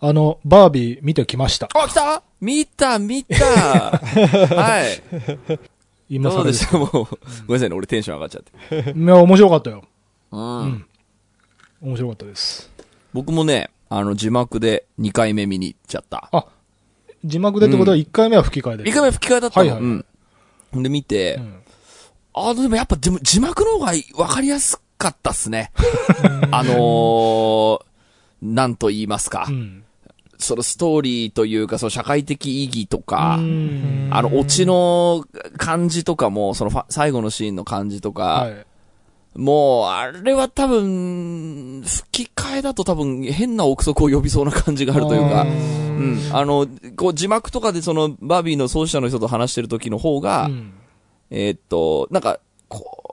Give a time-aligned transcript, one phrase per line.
[0.00, 1.68] あの、バービー見てきました。
[1.74, 2.22] あ、来た？
[2.40, 5.58] 見た、見た はい。
[6.08, 6.70] 今更です。
[6.72, 8.42] どうでしたもう、ごめんなさいね、俺テンション上がっちゃっ
[8.82, 8.98] て。
[8.98, 9.84] いや、面白かったよ。
[10.32, 10.40] うん。
[10.40, 10.86] ん
[11.82, 12.70] 面白かったです。
[13.12, 16.28] 僕もね、あの、字幕で2回目見に行っちゃった。
[16.32, 16.46] あ、
[17.24, 18.84] 字幕でってことは1回目は吹き替えで。
[18.84, 19.70] 1回目吹き替えだったの。
[19.70, 19.90] はいはい
[20.74, 20.82] うん。
[20.82, 21.54] で、見て、うん
[22.32, 25.72] あ、でもやっぱ字字幕の方がわかりやすかったっすね。
[26.52, 27.80] あのー、
[28.42, 29.46] なんと言いますか。
[29.48, 29.84] うん。
[30.40, 35.24] そのストーリーというか、その社会的意義とか、うんあの、オチの
[35.56, 38.66] 感じとかも、そのファ最後のシーンの感じとか、はい。
[39.36, 46.36] もう、あれは多分、吹き替えだと多分変な憶測を呼びそうな感じがあるというか、あうーん。
[46.36, 50.72] あの、こう字幕とかでそのバービーの創始者の人と話してる時の方が、うん
[51.30, 53.09] えーっと、なんか、こう、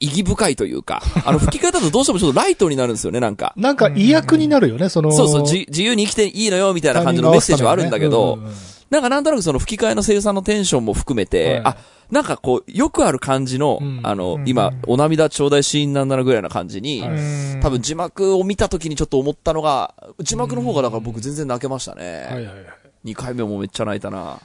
[0.00, 3.54] 意義深いというか、 あの吹き替えだとどうしてもちょっとライトになるんですよね、なんか。
[3.56, 5.12] なんか意訳になるよね、その。
[5.12, 8.38] そうそう、じ自由に生きていいのよ、みたいな感じのメッセージはあるんだけど、
[8.90, 11.76] なんかなんとなくその吹き替えの声優さんのテンションも含めて、はいあ、
[12.10, 22.28] なんかこう、よくある感じの、うんあの、うん今、お涙ちょうだいシーンなんだなぐらいな感じに、はい多分字幕を見た時にちょっと思ったのが、字幕の方がだから僕全然泣けましたね。
[22.30, 22.54] はいはいはい。
[23.06, 24.38] 2回目もめっちゃ泣いたな。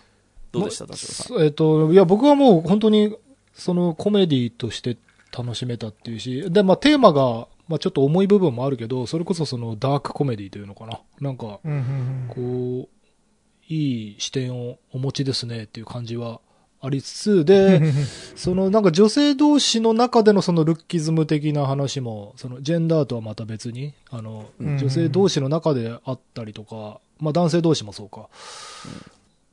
[0.52, 1.44] どうでした、田代さん？
[1.44, 3.16] えっと、いや、僕はもう本当に、
[3.54, 4.98] そのコメディとして
[5.36, 11.00] 楽しめたっていうし、で、まあテーマが、まあちょっと重い部分もあるけど、それこそそのダークコメディというのかな。
[11.20, 11.60] なんか、
[12.30, 12.90] こう、
[13.68, 16.42] いい視点をお持ちですねっていう感じは
[16.82, 17.94] ありつつ、で、
[18.36, 24.78] そのなんか女性同士の中でのそのルッキズム的な話も、そのジェンダーとはまた別に、あの、うん。
[24.78, 28.30] 女性同士の中であったりとか、まあ男性同士もそうか、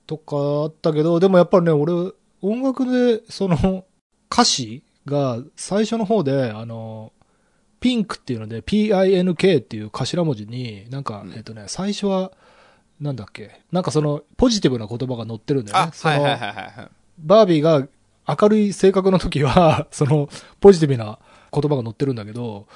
[0.07, 1.93] とかあったけど、でもやっぱりね、俺、
[2.41, 3.85] 音楽でその
[4.33, 7.13] 歌詞が最初の方で、あの、
[7.81, 12.33] ピンクっていうので、PINK っていう頭文字に、なんか、うんえっとね、最初は、
[13.01, 15.93] なんだっけ、なんかその、ポジティブな言葉が載ってるんだよね。
[15.95, 16.89] そのいはい。
[17.19, 17.87] バービーが
[18.27, 20.29] 明るい性格の時は、 その、
[20.61, 21.19] ポジティブな
[21.53, 22.67] 言葉が載ってるんだけど、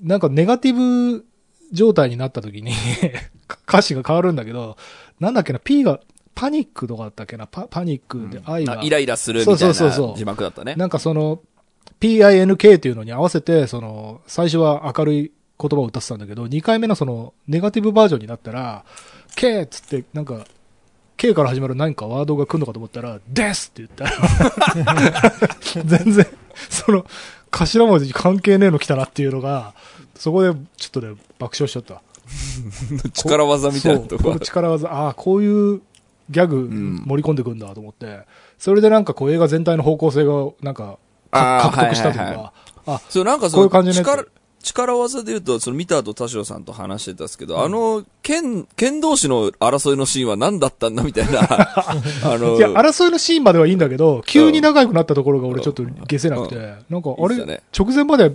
[0.00, 1.26] なんかネガティブ
[1.72, 2.72] 状態になった時に
[3.66, 4.76] 歌詞が変わるんだけど、
[5.20, 6.00] なんだっけな、P が、
[6.34, 10.74] パニックとかだったっけな、パパニックで愛が、あイライラするみたいそうそうそうそうな字幕だったね。
[10.76, 11.40] なんかその、
[12.00, 18.84] PINK っていうのに合わせて、その、最初は明るい言葉を歌ってたんだけど、2回目のその、ネガティブバージョンになったら、
[19.34, 20.46] K っつって、なんか、
[21.16, 25.32] K から始まる何かワードが来るのかと思ったら、ですって言ったら、
[25.84, 26.26] 全然、
[26.68, 27.06] その、
[27.50, 29.74] 頭文字に関係ねえの来たなっていうのが、
[30.14, 32.02] そこでちょっとね、爆笑しちゃった。
[33.14, 34.38] 力技みたいなところ。
[34.40, 35.80] 力技、ああ、こういう
[36.28, 38.20] ギャグん盛り込んでくんだと思って、
[38.58, 40.98] それでなんかこう映画全体の方向性が、なんか、
[41.30, 42.52] 獲得したというはいはいか、
[42.86, 44.06] あ、そう、なんかそのこういう感じのやつ。
[44.06, 44.28] 力、
[44.62, 56.56] 力技で言うと、その見た後田代さんと話してたんですけど、あの、剣、剣同士の争いのシーンは何だったんだみたいな、 あの、いや、争いのシーンまではいいんだけど、急に長くなったところが俺ちょっと消せなくて、
[56.90, 58.30] なんか、あれいいっすよね、直前まで、あ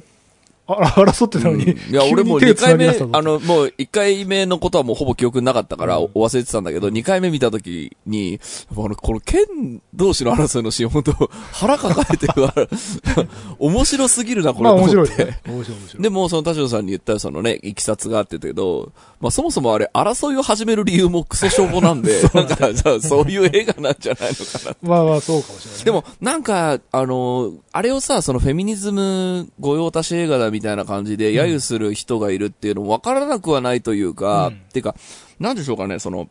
[0.78, 8.40] 争ってたのに、いや、俺もう2急に手繋回目、あの、もう1回目のことはもうほぼ記憶なかったから、お忘れてたんだけど、2回目見たときに、
[8.72, 11.14] あの、この剣同士の争いのシーン、本当
[11.52, 12.68] 腹抱えてるから、
[13.60, 14.64] 面白すぎるな、これ。
[14.64, 15.42] まあ面白いね。
[15.48, 16.04] 面白い面白い。
[16.04, 24.90] でも、その田代さんに言ったそのね、いきさつがあってたけど、まあそもそもあれ、争いを始める理由もクソしょぼなんで、 なんか、じゃあそういう映画なんじゃないのかな。
[24.90, 25.86] まあまあそうかもしれないね。
[25.86, 34.54] でも、なんか、あの、あれをさ、そのフェミニズム御用達映画だみたいな感じで揶揄する人がいるっていうのも分からなくはないというか、うん。
[34.54, 34.96] っていうか、
[35.40, 36.30] なんでしょうかね、その、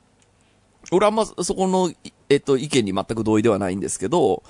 [0.93, 1.97] 俺あんまそこの、い
[2.29, 4.43] えっと、意見に全く同意ではないんですけど、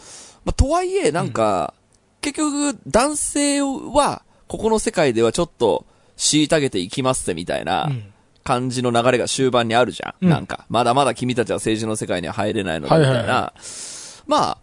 [0.45, 1.75] まあ、とはいえ、なんか、
[2.21, 5.87] 結局、男性は、ここの世界ではちょっと、
[6.17, 8.13] 虐げていきますってみたいな、うん。
[8.43, 10.25] 感じの流れが終盤にあるじゃん。
[10.25, 10.31] うん。
[10.31, 13.19] なんか、まだまだ君たちは政治の世界には入れないのだみたいな。
[13.19, 13.55] はいはいは
[14.27, 14.59] まあ、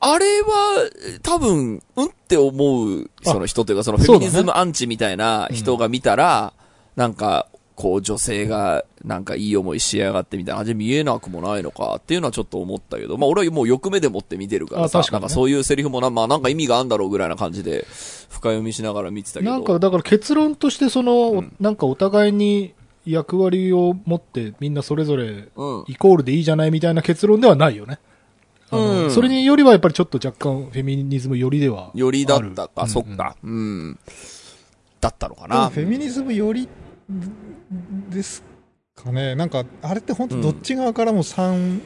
[0.00, 0.90] あれは、
[1.22, 6.52] 多分、うんって思う、その人というか、そのフェミニズムアンチみたいな人が見たら、
[6.94, 7.48] なんか、
[7.78, 17.86] こう女性がなんかいい思いしやがってみたいな感じで見えなくもないのかっていうのはちょっと思ったけど、まあ俺はもう欲目でもって見てるからさ、なんかそういうセリフもな、まあなんか意味があるんだろうぐらいな感じで
[18.30, 19.52] 深読みしながら見てたけど。
[19.52, 22.74] なんか、だから結論として、その、うんなんかお互いに
[23.06, 25.84] 役割を持って、みんなそれぞれうん。
[25.86, 28.00] イコールでいいじゃないみたいな結論ではないよね。
[28.72, 31.90] うんそれによりはやっぱりちょっと若干フェミニズム寄りでは。
[31.94, 33.36] よりだったか、あるそっか。
[33.42, 33.98] うん。
[35.00, 35.70] だったのかな。
[35.70, 36.68] フェミニズムより
[38.10, 38.42] です
[38.94, 41.80] かねなんかあれって本当どっち側からも賛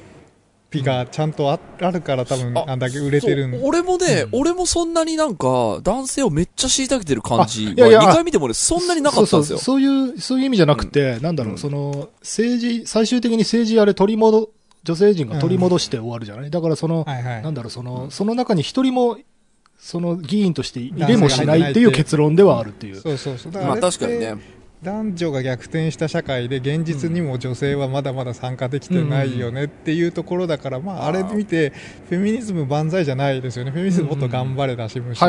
[0.73, 9.58] 否がちゃんとああるから多分ああんだけ売れてるん俺もね、うん俺もそんなになんか、男性をめっちゃ虐げてる感じは、あいやいや2回見てもね、そんなになかったんですよ。
[9.58, 14.49] そうそうそういう、そういう意味じゃなくて、なんだろう、うんその、政治、最終的に政治あれ取り戻、
[14.84, 17.43] 女性陣が取り戻して終わるじゃない、だからその、はいはい。
[17.43, 19.19] なんだろう、その、その中に一人も、
[19.79, 22.96] その議員として入れもしないっていう結論ではあるっていう。
[22.96, 23.52] そうそうそう。
[23.52, 24.62] だまあ確かにね。
[24.82, 31.73] 男女が逆転した社会で現実にも女性はまだまだ参加できてないよねっていうところだから、まあ、あれ見て
[32.08, 33.70] フェミニズム万歳じゃないですよね。
[33.70, 35.28] フェミニズムもっと頑張れだし、むしろ。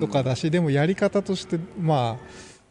[0.00, 2.12] とかだしでもやり方として、まあ、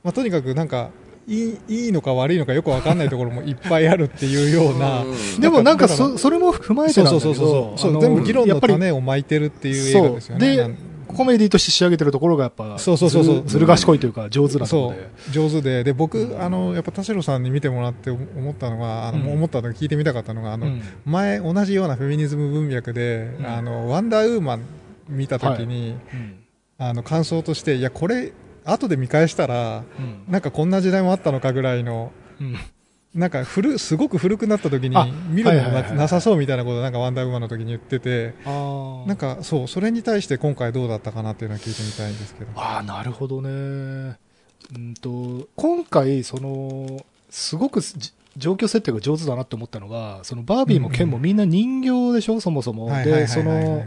[0.04, 0.92] まあとにかくなんか
[1.27, 5.42] いいいいのか悪いのかよくわかんないところもいっぱいあるっていうようなうん。
[5.42, 7.36] でもなんかそ、それも踏まえてそうなんだけそう
[7.77, 10.95] そうど、全部議論のやっぱり種をまいてるっていう映画ですよね。
[11.07, 13.44] コメディとして仕上げてるところがやっぱ、そうそうそうそう。
[13.45, 15.10] ずる賢いというか上手なとこそろで。
[15.30, 15.31] う。
[15.31, 15.83] 上手で。
[15.83, 19.33] で僕あのやっぱ田代さんに見てもらって思ったのがあの、うん。
[19.33, 20.81] 思ったのが聞いてみたかったのがあの、うん。
[21.06, 23.48] 前同じようなフェミニズム文脈で、うん。
[23.48, 24.66] あのワンダーウーマン
[25.07, 26.39] 見た時に、うん。
[26.77, 28.33] あの感想としていやこれ
[28.66, 30.24] 後で見返したらうん。
[30.28, 32.56] なんかこんな時代もあったのかぐらいのうん。
[33.14, 42.52] なんか古すごく古くなった時にあ見るのがなさそうみたいなことをなんかワンダーウーマンの時に言っててなんかそうそれに対して今回どうだったかなっていうのは聞いてみたいんですけど。
[42.56, 44.18] ああ、なるほどね。
[44.74, 52.90] うんと、今回、その、すごくじ状況設定が上手だなって思ったのが、そのバービーもケンもみんな人形でしょ、そもそも。
[53.04, 53.86] で、その、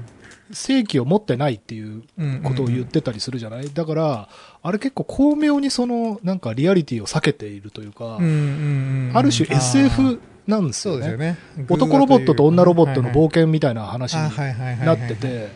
[0.52, 2.02] 正規を持ってないっていう
[2.42, 4.28] ことを言っうんてたりするじゃない、だから、
[4.62, 8.34] あれ結構巧妙にその、なんかリアリティを避けているというか、うんうんう
[9.04, 9.16] んうん。
[9.16, 11.10] ある種 SF なんですよね。
[11.10, 11.36] よね。
[11.68, 15.48] 男ロボットと女ロボットの冒険険みたいな話にななってて、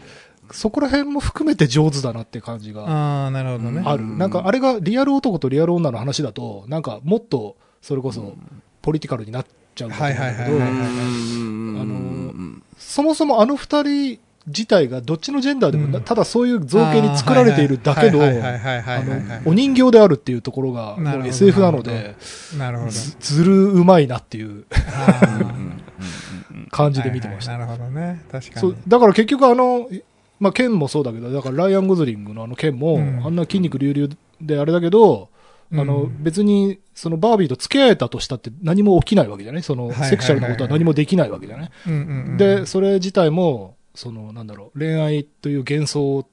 [0.51, 3.83] そこら辺も含めて上手だなって感じがああなるほどね。
[3.85, 4.05] ある。
[4.05, 8.35] なんかあれがリアル男とリアル女の話だと、なんかもっとそれこそ
[8.83, 10.33] ポリティカルになっちゃうんだけどあ
[11.85, 16.05] のそもそもあの二人自体がどっちのジェンダーでもな、うん。
[16.05, 18.21] ただそういう造形に作られているだけの、
[19.45, 22.17] お人形であるっていうところが、SF なので、
[22.59, 22.91] なるほど。
[22.91, 24.65] ずずるうまいなっていう
[26.71, 27.53] 感じで見てました。
[27.53, 28.25] はいはいなるほどね。
[28.33, 28.61] 確かに。
[28.61, 29.89] そう、だから結局あの、
[30.41, 33.25] まあ、ケンもそうだけど、だからライアン・ゴズリングのあのケンも、うん。
[33.25, 35.29] あんな筋肉隆々であれだけど、
[35.73, 39.63] あの、うん別に、そのバービーと付き合えたとしたって何も起きないわけじゃない？
[39.63, 41.71] その、セクシャルなことは何もできないわけじゃない、
[42.37, 46.27] で、それ自体も、その、なんだろう、恋愛という幻想を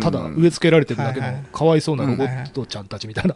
[0.00, 0.36] ただうん。
[0.36, 3.34] 植え付けられてるだけのかわいそうなロボットちゃんたちみたいな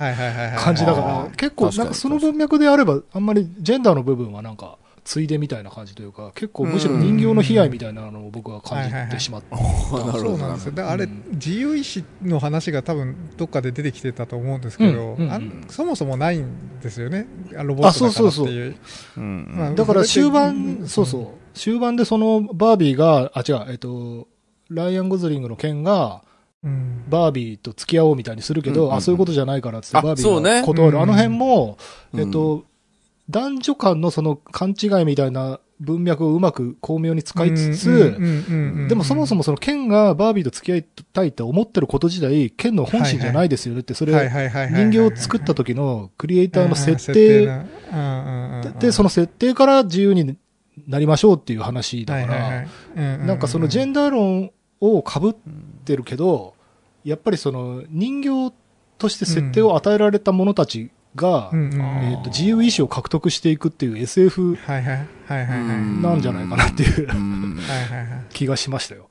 [0.57, 1.31] 感じだかあら、ー。
[1.35, 9.57] 結構、なんかその文脈であれば、あんまりジェンダーの部分はなんか、ついでみたいな感じというか、結構むしろ人形の悲哀みたいなのを僕は感じてしまった。
[9.57, 10.89] そうなんですよ。
[10.89, 11.25] あれ、うん。
[11.33, 15.17] 自由意志の話が多分どっかで出てきてたと思うんですけど、
[15.69, 17.29] そもそもないんですよね。
[17.57, 19.77] あロボットだからっていう。
[19.77, 24.29] だから終盤、でそうそう、終盤でそのバービーが、あ、違う、えっと、
[24.69, 26.23] ライアン・ゴズリングの件が、
[26.63, 27.05] うん。
[27.09, 28.87] バービーと付き合おうみたいにするけど、うん。
[28.87, 30.97] うんうんあ、そういうことじゃないからって、あバービーが断る。
[30.97, 31.03] うん。
[31.03, 31.79] あの辺も、
[32.13, 32.65] うんえっと、
[33.31, 38.17] 男女間のその勘違いみたいな文脈をうまく巧妙に使いつつ、
[38.89, 47.47] でもそもそももそのケンがバービーと付き合いたいって思ってること自体、ケンの本心じゃないですよねって、それ、人形を作った時のクリエイターの設定。
[48.79, 50.37] で、そのの設定から自由に
[50.87, 54.51] なりましょうっていう話だから、らなんかそのジェンダー論
[54.81, 55.35] を被っ
[55.85, 56.55] てるけど、
[57.05, 58.55] やっぱりその人形
[58.99, 64.57] として設定を与えられた者たちが、うんうんえーと自由意志を獲得していくっていう SF
[66.03, 67.09] なんじゃないかなっていう
[68.31, 69.09] 気がしましたよ。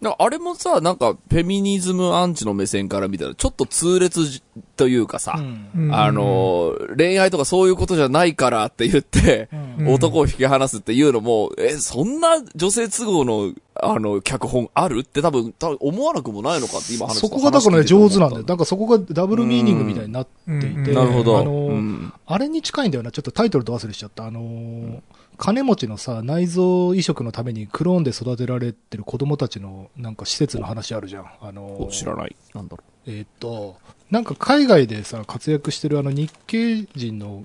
[0.00, 4.42] だからあれもさ、なんか、フェミニズムアンチの目線から見たら、ちょっと痛烈じ
[4.76, 18.42] というかさ、うんあの、恋愛とかそういうことじゃないからって言って、うん男を引き離すっていうのも、え、そんな女性都合の、あの、脚本あるって多分、多分思わなくもないのかって今話そこがだからね、上手なんだよ。
[18.42, 21.38] だなんかそこがダブルミーニングみたいになっていて、うんなるほど。
[21.38, 23.12] あの、うんあれに近いんだよな。
[23.12, 24.26] ちょっとタイトルと忘れしちゃった。
[24.26, 25.00] あのー
[25.38, 31.30] 金持ちのさ、内臓移植のためにクローンで育てられてる子供たちのなんか施設の話あるじゃん。
[31.40, 32.36] あのーお知らない。
[32.54, 33.76] なんだろえーっと、
[34.10, 37.44] なんか海外でさ、活躍してるあの日系人の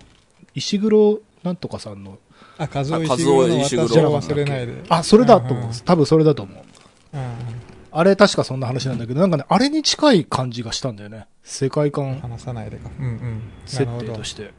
[0.55, 2.17] 石黒なんとかさんの、
[2.57, 4.83] あ、和夫あ石黒の私を忘れないで。
[4.89, 5.65] あ、それだと思う。
[5.67, 6.63] うん多分それだと思う。
[7.13, 7.23] うん
[7.95, 11.27] あれ確かそんな話なんだけど、なんかね、あれに近い感じがしたんだよね。
[11.43, 12.89] 世界観話さないでか。
[12.99, 13.41] うんうん。
[13.67, 14.51] 設なるほど定として。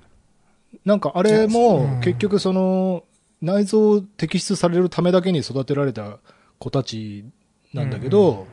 [0.84, 3.02] なんかあれもうん結局その
[3.42, 6.18] 内臓を摘出されるためだけに育てられた
[6.58, 7.24] 子たち
[7.72, 8.46] なんだけど、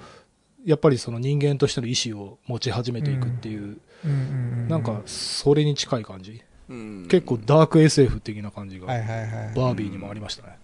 [0.65, 4.11] やっぱりその人間としての意志を持ち始めていくっていう、うんうんう
[4.65, 6.41] んなんかそれに近い感じ。
[6.69, 6.73] う。
[6.73, 9.27] うん結構ダーク SF 的な感じがはいはいはい。
[9.55, 10.57] バービーにもありましたね。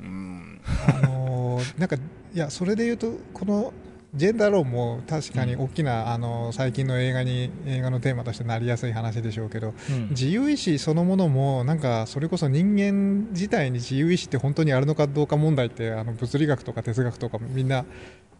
[0.00, 0.60] うん。
[0.88, 1.98] あのーなんかい
[2.38, 3.72] やそれで言うとこの
[4.16, 10.08] ジェンダー論も確かに大きな、あのー最近の映画に映画のテーマとしてなりやすい話でしょうけどうん。
[10.10, 17.84] 自由意志そのものもなんかそれこそ人間自体に自由意志って本当にあるのかどうか問題ってあの物理学とか哲学とかみんな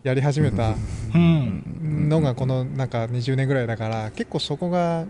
[0.03, 0.75] やり始めた
[1.15, 2.09] うん。
[2.09, 5.05] のがこのなんか20年ぐらいだから結構そこが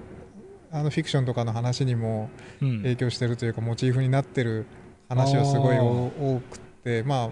[0.73, 2.29] あのフィクションとかの話にも
[2.61, 2.79] うん。
[2.83, 4.67] 影響してるというかモチーフになってる
[5.09, 7.29] 話はすごい多くて、まあ、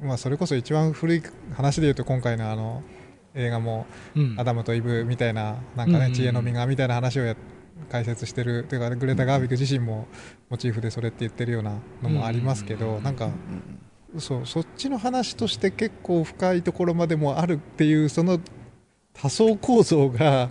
[0.00, 1.22] まあそれこそ一番古い
[1.54, 2.82] 話で言うと今回のあの
[3.34, 3.86] 映画も
[4.16, 4.34] うん。
[4.38, 7.36] アダムとイブみたいななんかね知恵の実がみたいな話をや
[7.90, 10.08] 解説してるというかグレタ・ガービック自身も
[10.50, 13.30] モチーフでそれって言ってるようなのもありますけどなんか
[14.18, 18.40] そうそっちの話として結構深いところまでもあるっていうその
[19.14, 20.48] 多層構造が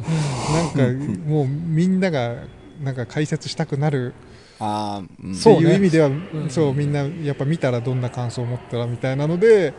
[0.77, 2.36] なんかもうみんなが
[2.82, 4.13] なんか解説したくなる
[4.60, 5.32] ああ、うん。
[5.32, 9.74] ってそうねいう意味ではんそうみんなやっぱ見たらどんな感想を持ったらみたいなので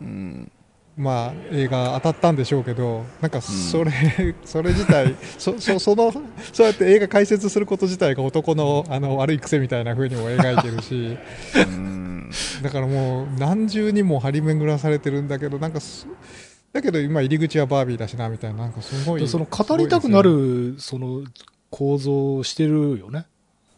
[0.00, 0.50] うん。
[0.98, 3.92] まあ映画当たったんでしょうけどなんかそれ、
[4.44, 6.12] それ自体そ そその
[6.52, 11.16] そうやって映画解説すること自体が男のあの悪い癖みたいな風にも描いてるし
[11.54, 12.30] うん。
[12.62, 16.08] だからもう何重にも張り巡らされてるんだけどなんかす
[16.72, 21.22] だけど今入り口はバービーだしなみたいななんかすごいその語りたくなる、その
[21.70, 23.26] 構造をしてるよね。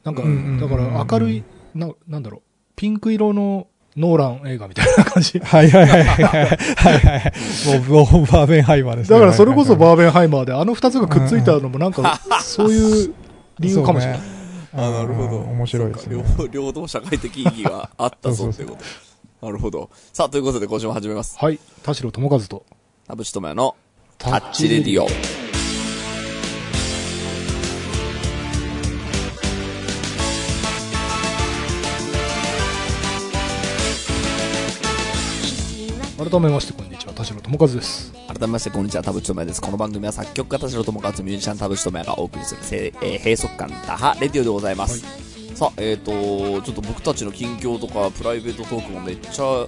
[0.05, 2.43] なんか、うんうんうんうんだから明るい、な、なんだろう、
[2.77, 3.67] ピンク色の
[3.97, 5.39] ノーラン映画みたいな感じ。
[5.45, 13.15] はいはいはいはいはいはいもうバーベンハイマーですねだからそれこそーバーベンハイマーで、あの二つがくっついたのもなんか、そういう
[13.59, 14.21] 理由かもしれない。
[14.73, 15.39] あなるほど。
[15.39, 18.77] 面白いですね両方、社会的意義があったぞっていうこ
[19.41, 19.47] と。
[19.47, 19.91] なるほど。
[20.13, 21.37] さあ、ということで今週も始めます。
[21.39, 21.59] はい。
[21.83, 22.65] 田代智和と、
[23.09, 23.75] 田淵智也の
[24.19, 25.50] タタッチレディオ。
[36.21, 38.13] 改めましてこんにちは、田代智和です。
[38.29, 39.63] 改めまして、こんにちは、田淵智也です。
[39.63, 45.03] この番組は作曲家田代智和、ミュージシャン田淵智也がお送りする、せえー閉塞感打破レディオでございます。
[45.55, 46.13] さあ、えっ、と、
[46.61, 49.67] ちょっと僕たちの近況とか、プライベートトークもめっちゃ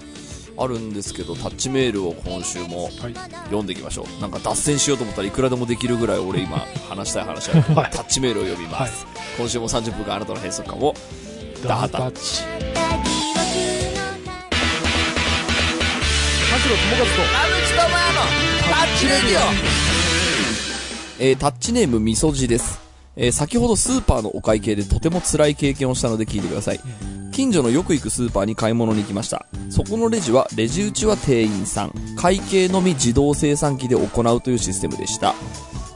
[0.59, 3.14] あるんですけど、タッチメールを今週もはい。
[3.44, 4.21] 読んでいきましょう。
[4.21, 7.62] なんか脱線しようと思ったらいくらでもできるぐらい俺今話したい話ある。
[7.75, 9.06] はいタッチメールを読みます。
[9.38, 10.94] 今週も30分間あなたの閉塞感を
[11.64, 13.32] 打破タッチ。
[16.62, 17.12] 田代智和と、
[18.71, 19.42] タッチレディオ
[21.19, 22.81] えー、タッチネームみそじです。
[23.16, 26.81] えー先ほどスーパーのお会計でとても辛い経験をしたので聞いてください。
[27.33, 29.45] 近所のよく行くスーパーに買い物に行きました。
[29.71, 35.35] そこのレジは、レジ打ちは店員さん、会計のみ自動生産機で行うというシステムでした。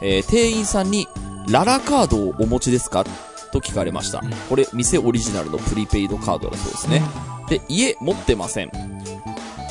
[0.03, 1.07] えー店員さんに、
[1.49, 3.05] ララカードをお持ちですか？
[3.53, 4.25] と聞かれました。
[4.49, 7.03] これ、店オリジナルのプリペイドカードだそうですね。
[7.49, 8.96] で、家持ってません。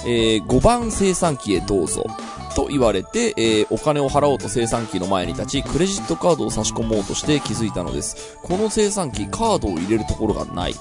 [0.06, 2.06] えー5番生産機へどうぞ。
[2.56, 8.38] と言われて、えーお金を払おうと生産機の前に立ち、クレジットカードを差し込もうとして気づいたのです。
[8.44, 10.76] この生産機、カードを入れるところがない。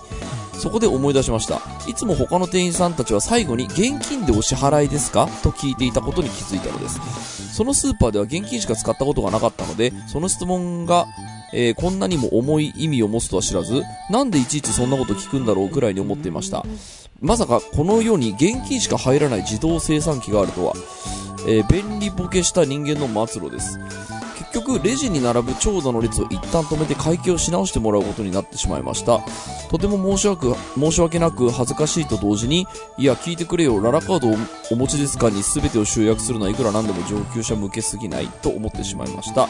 [0.52, 1.60] そこで思い出しました。
[1.88, 5.26] いつも他の店員さんたちは最後に現金でお支払いですか？
[5.42, 7.54] と聞いていたことに気づいたのです。
[7.54, 11.06] そのスーパーでは現金しか使ったことがなかったので、その質問が、
[11.52, 16.64] えーこんなにも重い意味を持つとは知らず、なんでいちいちそんなこと聞くんだろうくらいに思っていました。
[17.20, 20.74] まさかこの世に現金しか入らない自動生産機があるとは、
[21.46, 23.78] えー便利ボケした人間の末路です。
[24.54, 29.20] 局、レジに並ぶ長蛇の列を一旦止めて会計をし直してもらうことになってしまいました。
[29.70, 34.36] とても申し訳申し訳なく恥ずかしいと同時に、いや、聞いてくれよ、ララカードを
[34.70, 39.48] お持ちですかに全てを集約するのはいくらなんでも上級者向けすぎないと思ってしまいました。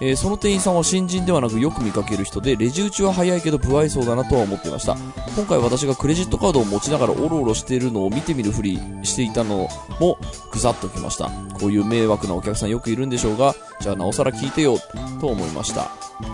[0.00, 4.96] えーその店員さんは新人ではなくよく見かける人で、レジ打ちは早いけど不愛想だなとは思っていました。
[5.36, 9.68] 今回私がクレジットカードを持ちながらオロオロしているのを見てみるふりしていたの
[10.00, 10.18] も
[10.52, 11.30] ぐさっときました。
[11.58, 14.78] こういう迷惑なお客さんよくいるんでしょうが、じゃあなおさら聞いてよ、
[15.20, 15.90] と思いました。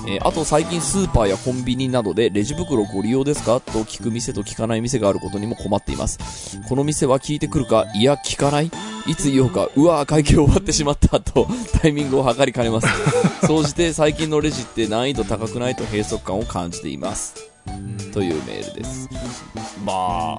[0.07, 3.61] えーあと最近スーパーやコンビニなどでレジ袋ご利用ですか？
[3.61, 6.61] と聞く店と聞かない店があることにも困っています。
[6.69, 8.71] この店は聞いてくるか、いや聞かない？
[9.07, 11.49] いつ言おうか、うわー会計終わってしまったと
[11.80, 12.88] タイミングを測りかねます。
[13.47, 17.35] 総じて最近のレジって難易度高くないと閉塞感を感じています。
[18.12, 19.09] というメールです。
[19.85, 20.38] ま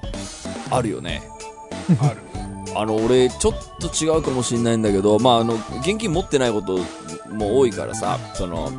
[0.70, 1.22] あるよね。
[2.00, 2.42] ある。
[2.74, 6.78] あの、俺、ちょっと違うかもしんないんだけど、まあ、あの、現金持ってないこと
[7.30, 8.70] も多いからさ、その、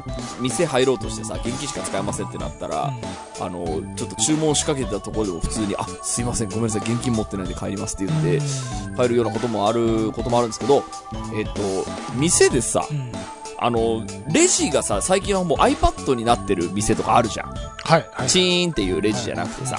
[0.41, 2.91] 店入ろうとしてさ、現金しか使えませんってなったら、
[3.39, 8.41] あの、ちょっと注文しかけてたところでも普通に、あ、すいません、ごめんなさい、現金持ってないんで帰りますって言って、
[8.97, 10.83] 帰るようなこともある、こともあるんですけど、
[11.35, 11.61] えっと、
[12.15, 13.11] 店でさ、うん。
[13.63, 17.47] ああの、レジがさ、最近はもう iPad になってる店とかあるじゃん。
[17.47, 18.09] はい。
[18.11, 18.27] はい。
[18.27, 19.77] チーンっていうレジじゃなくてさ。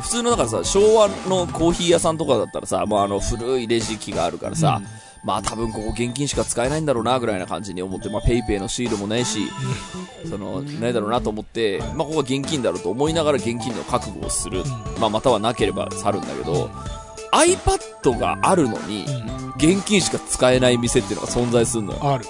[0.00, 4.80] 普通のだからさ、昭和のコーヒー屋さんとかだったらさ、もうあの古いレジ機があるからさ、
[5.24, 9.48] まあ多分ここ現金しか使えないんだろうなぐらいな感じに思って、まあペイペイのシールもないし、
[10.28, 14.64] その、ないだろうなと思って、まあここは現金だろうと思いながら現金の覚悟をする。
[14.98, 16.70] まあまたはなければ去るんだけど、
[17.32, 19.06] iPad があるのに、
[19.56, 21.98] 現金しか使えない店っていうのが存在するのよ。
[22.02, 22.24] ある。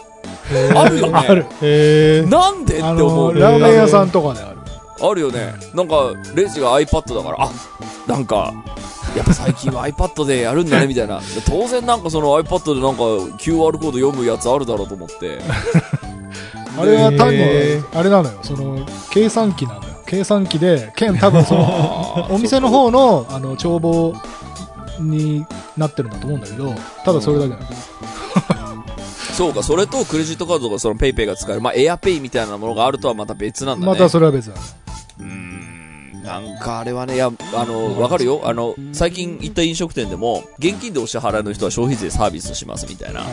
[0.76, 1.12] あるよね。
[1.14, 1.46] ある。
[1.62, 4.58] へえなんでってあ思うの、ラーメン屋さんとかである。
[5.00, 5.54] あるよね。
[5.74, 7.50] なんか、レジが iPad だから、あ、
[8.06, 8.52] なんか、
[9.16, 11.18] やっぱ最近は iPad でやるんだね、みたいな。
[11.20, 13.02] で当然なんかその iPad でなんか
[13.36, 15.38] QR コード読むやつあるだろうと思って。
[16.78, 17.42] あれは単に
[17.94, 18.38] あれなのよ。
[18.42, 18.78] その、
[19.10, 19.92] 計算機なのよ。
[20.06, 24.14] 計算機で、兼多分その、 お店の方の、あの、帳簿
[24.98, 25.44] に
[25.76, 26.74] なってるんだと思うんだけど、
[27.04, 27.62] ただそれだけなの。
[29.32, 33.92] そうか、それとクレジットカードとかその PayPay が使える、まあ AirPay みたいなものがあるとはまた別なんだね。
[33.92, 34.60] またそれは別なの。
[35.20, 38.42] うーんなんかあれはね、いや、あの、わかるよ。
[38.44, 43.24] あの、最近行った飲食店でも、現金でお支払いの人は消費税サービスしますみたいな。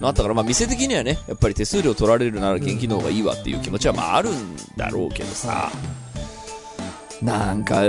[0.00, 5.70] のあったから、まあ店的にはね、やっぱり手数料取られるなら現金の方がいいわっていう気持ちはまああるんだろうけどさ、
[7.20, 7.82] なんか、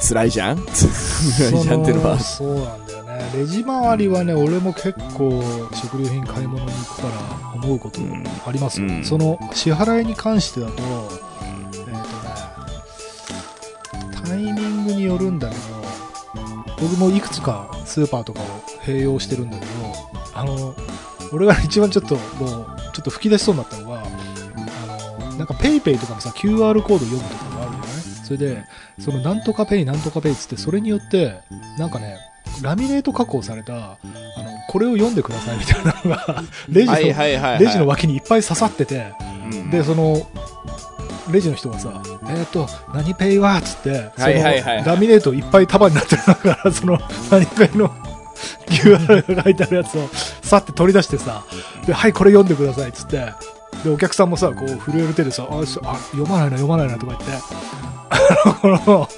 [0.00, 0.56] 辛いじゃん？
[0.56, 2.18] 辛いじゃんっていうのは。
[2.18, 2.79] そうだよね。
[3.34, 5.42] レジ周りはね、俺も結構
[5.74, 8.00] 食料品買い物に行くから思うこと
[8.46, 8.88] ありますよ。
[8.88, 9.04] うん。
[9.04, 10.72] その支払いに関してだと、
[11.72, 11.98] えっ、とね、
[14.26, 15.60] タイミングによるんだけど、
[16.80, 18.44] 僕もいくつかスーパーとかを
[18.84, 19.70] 併用してるんだけど、
[20.34, 20.74] あの、
[21.32, 28.24] 俺が一番ちょっともう、ちょっと吹き出しそうになったのが、あの、なんか PayPay とかもさ、QR コード読むとかがあるじゃない？
[28.24, 28.64] それで、
[28.98, 31.40] そのなんとかペイなんとかペイっつって、それによって、
[31.78, 32.16] なんかね、
[32.62, 33.96] ラミネート加工された、あの、
[34.68, 37.58] これを読んでくださいみたいなのが、レジの、はいはいはいはい。
[37.60, 39.12] レジの脇にいっぱい刺さってて、
[39.52, 39.70] うん。
[39.70, 40.26] で、その、
[41.30, 44.60] レジの人がさ、えっ、と、何ペイはっつって、そのはいはい。
[44.62, 46.98] はいラミネートいっぱい束になってるから、 その、
[47.30, 47.94] 何ペイの
[48.66, 50.08] QR が書いてあるやつを、
[50.42, 51.44] さって取り出してさ、
[51.86, 53.32] で、はい、これ読んでくださいっつって、
[53.84, 57.38] で、お客さんもさ、こう、震える手でさ、あ、そあ読まないな、読まないなとか言って、
[58.10, 59.08] あの、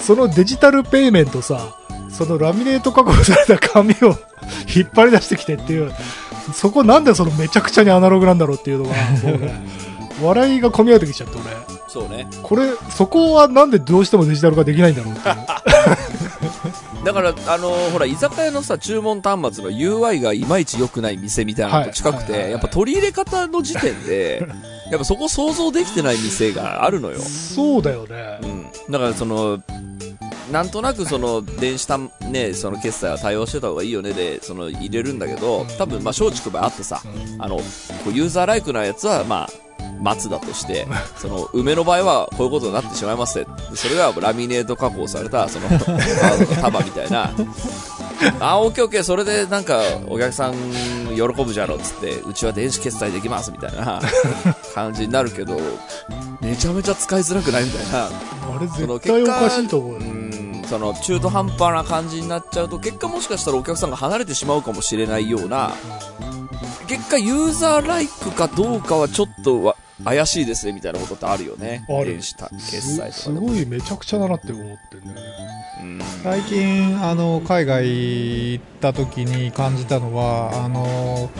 [0.00, 1.76] そのデジタルペイメントさ、
[2.16, 4.16] そのラミネート加工された紙を
[4.74, 5.92] 引っ張り出してきてっていう、
[6.54, 8.94] そこなんでそのめちゃくちゃにアナログなんだろうっていうのが、
[10.22, 12.26] 笑いが込み上げてきちゃって俺、そうね。
[12.42, 15.36] これ、そこはなんでどうしてもデジタル化できないんだろうっていう。
[17.04, 24.48] だから、あのほら、居酒屋のさ、注文端末の UI がいまいち良くない店みたいなのと近くて、やっぱ取り入れ方の時点で、
[24.90, 27.20] やっぱそこ想像できてない店があるのよ。
[27.20, 28.46] そうだよねう。
[28.46, 28.66] ん。
[28.90, 29.60] だからその、
[30.50, 37.02] なんとなくその、電子端、ね、その決済は対応してた方がいいよねで、その、入れるんだけど、多分、まあ、松竹梅あってさ、
[37.38, 37.60] あの、
[38.12, 39.50] ユーザーライクなやつは、まあ、
[40.00, 43.50] 松だとして、その、梅の場合はこういうことになってしまいますって。
[43.70, 45.66] でそれがラミネート加工された、そ の、
[46.60, 47.30] 束みたいな。
[48.40, 50.54] あ、オッケーオッケー、それでなんか、お客さん
[51.14, 54.00] 喜ぶじゃろっつって、うちは電子決済できますみたいな
[54.74, 55.58] 感じになるけど、
[56.40, 58.06] めちゃめちゃ使いづらくないみたいな。
[58.06, 58.10] あ
[58.60, 59.98] れ絶対おかしいと思うよ。
[60.66, 65.72] うん、その中途半端な感じになっちゃうと、結果もしかしたらお客さんが離れてしまうかもしれないような、
[66.86, 71.84] 結果ユーザーライクかどうかはちょっとは怪しいですねみたいなことってあるよね。
[71.88, 73.12] ある電子た決す済とか。
[73.12, 75.14] すごいめちゃくちゃだなって思ってね。
[75.80, 81.30] うん最近あの海外行った時に感じたのはあの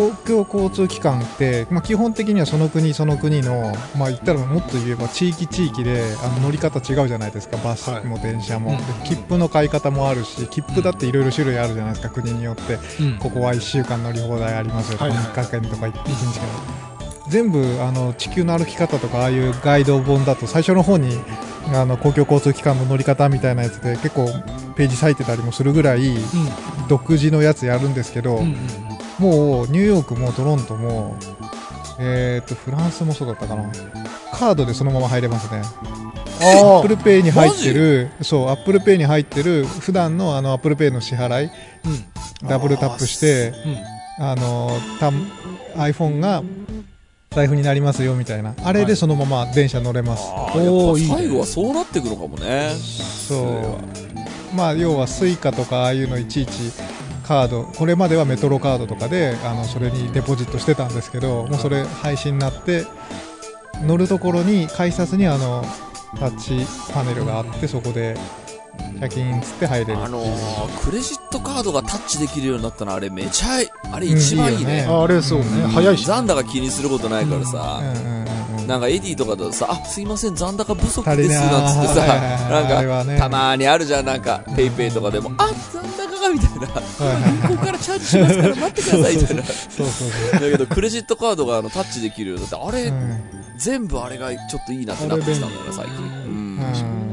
[0.00, 7.58] 公共交通機関って、まあ、基本的にはその国その国の、まあ、言ったらもっと言えば地域地域であの乗り方違うじゃないですか。
[7.58, 8.76] バスも電車も、うん。
[8.78, 12.08] で切符の買い方もあるし切符だっていろいろ種類あるじゃないですか。
[12.08, 12.78] 国によって。
[13.00, 13.18] うん。
[13.18, 15.24] ここは1週間乗り放題ありますよとかはいはい。
[15.26, 16.90] 3日間とか1日間。
[17.28, 21.16] 全部あの地球の歩き方とかああいうガイド本だと最初の方に
[21.72, 24.26] あの公共交通機関の乗り方みたいなやつで結構
[24.74, 26.16] ページ割いてたりもするぐらい
[26.88, 31.16] 独自のやつやるんですけど、うんうんうんもうニューヨークもトロントも、
[32.00, 33.70] えー、とフランスもそうだったかな。
[34.32, 35.62] カードでそのまま入れますね。
[36.42, 41.50] Apple Pay に入ってるそう Apple Pay に入ってる普段のあの Apple Pay の支払い
[42.48, 44.00] ダブルタップしてうん。
[44.22, 45.10] あのた
[45.80, 46.42] iPhone が
[47.30, 48.54] 財布になりますよみたいな。
[48.62, 52.70] あれでそのまま電車乗れます、あおーい最後はそうなっていくのかもね。
[52.74, 53.80] そ
[54.52, 54.56] う。
[54.56, 56.70] まあ要は Suica とかああいうのいちいち
[57.30, 62.84] カードこれまでは MetroCard とかであのそれにデポジットしてたんですけどもうそれ廃止になって
[63.86, 65.64] 乗るところに改札にあの
[66.18, 68.16] タッチパネルがあってそこで
[68.98, 70.02] 100均つって入れる。
[70.02, 74.64] あのー、クレジットカードがタッチできるようになったのあれめちゃい、あれ一番いいね。
[74.64, 76.06] うんいいよねああれそうね、うん早いし。
[76.06, 78.29] 残高気にすることないからうさ、んうんうんうん。
[78.70, 82.06] なんか Edy とかだとさ、あ、すいません、残高不足です、なんつってさ、
[82.48, 89.42] なんか、たまーにあるじゃん、なんか、 PayPay とかでも、あ、残高がみたいな、はいはいここからチャージしますから待ってください、みたいな。
[89.42, 89.48] だ
[90.38, 92.92] けど、クレジットカードがあのタッチできるようになって、あれ。
[93.56, 95.96] 全部あれがちょっといいなってなってきたんだよね、最近。
[95.96, 97.09] うん。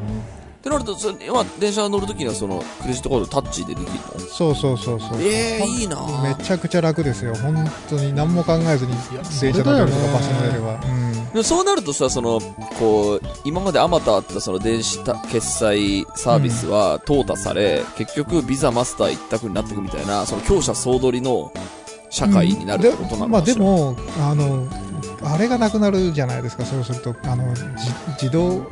[0.68, 4.20] うんってなると、それまあ、電車乗るときにはその、クレジットカードタッチでできるの？
[4.20, 5.22] そうそうそうそう。
[5.22, 7.34] ええいいなめちゃくちゃ楽ですよ。
[7.36, 7.56] 本
[7.90, 10.80] 当に何も考えずにや電車乗れるとかバス乗れれば。
[10.84, 11.14] うん。
[11.32, 12.40] でもそうなるとさ、その、
[12.80, 21.52] こう、今まであまたあったその電子た決済サービスは淘汰され、結局ビザマスター一択になっていくみたいな、その強者総取りの
[22.10, 24.68] 社会になるってことなのまあかしら、でも、あの、
[25.24, 27.64] あれがなくなるじゃないですか、そうすると、あの、じ
[28.24, 28.66] 自動、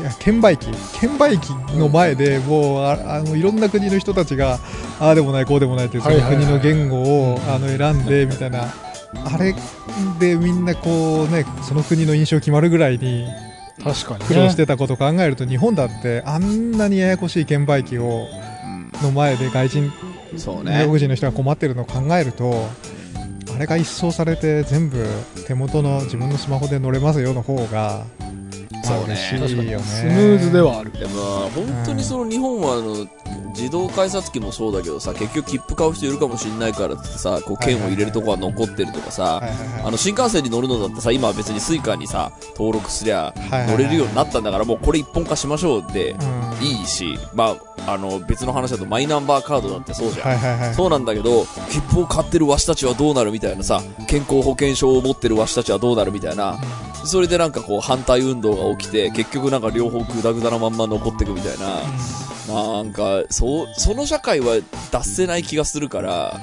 [0.00, 0.68] いや、券売機。
[0.98, 4.58] 券売機の前でもう、ああの、いろんな国の人たちが、
[4.98, 8.72] ああでもない、こうでもないっていう、その国の言語を、あの、選んで、みたいな、
[9.24, 9.54] あれ
[10.18, 13.26] でみんなこうね、その国の印象決まるぐらいに
[13.84, 14.26] 確かに、ね。
[14.26, 18.26] 苦労してたことを考えると、日本だってあんなにややこしい券売機を、
[19.02, 19.92] の前で外人
[20.32, 20.84] うん、そう外ね。
[20.86, 22.68] 国人の人が困ってるのを考えると
[23.54, 25.04] あれが一掃されて全部
[25.46, 28.04] 手元の自分のスマホで乗れますよの方が
[28.82, 29.16] そうね。
[29.32, 29.84] 嬉しいよね。
[29.84, 30.92] スムーズではある。
[30.92, 33.06] でも、本当にその日本はあの、
[33.50, 43.34] 自動改札機もそうだけどさ、結局切符買う人いるかもしれないからってさ、こう券を入れるとこは残ってるとかさ、はいはいはいあの新幹線に乗るのだってさ、今は別に Suica にさ、登録すりゃ
[43.68, 46.66] 乗れるようになったんだから、もうこれ一本化しましょうでうん。
[46.66, 50.28] いいし、まあ、あの別の話だとマイナンバーカードだってそうじゃん。
[50.28, 50.74] はいはいはい。
[50.74, 56.58] そうなんだけど、切符を買ってるわしたちはどうなるみたいなさ、健康保険証を持ってるわしたちはどうなるみたいな、
[57.04, 61.82] それでなんかこう反対運動が起きて、結局なんか両方グダグダなまんま残っていくみたいな、
[62.48, 64.60] なんか、そう、その社会は
[64.90, 66.40] 脱せない気がするから、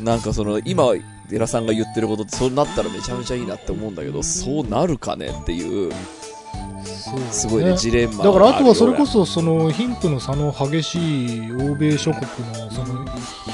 [0.00, 0.92] なんかその、今、
[1.28, 5.92] デラさんが言ってることってそうなったらめちゃめちゃいいなって思うんだけど、そうなるかねっていう、
[7.30, 13.04] すごいね、ジレンマだからあとはそれこそ、そその貧富の差の激しい欧米諸国のその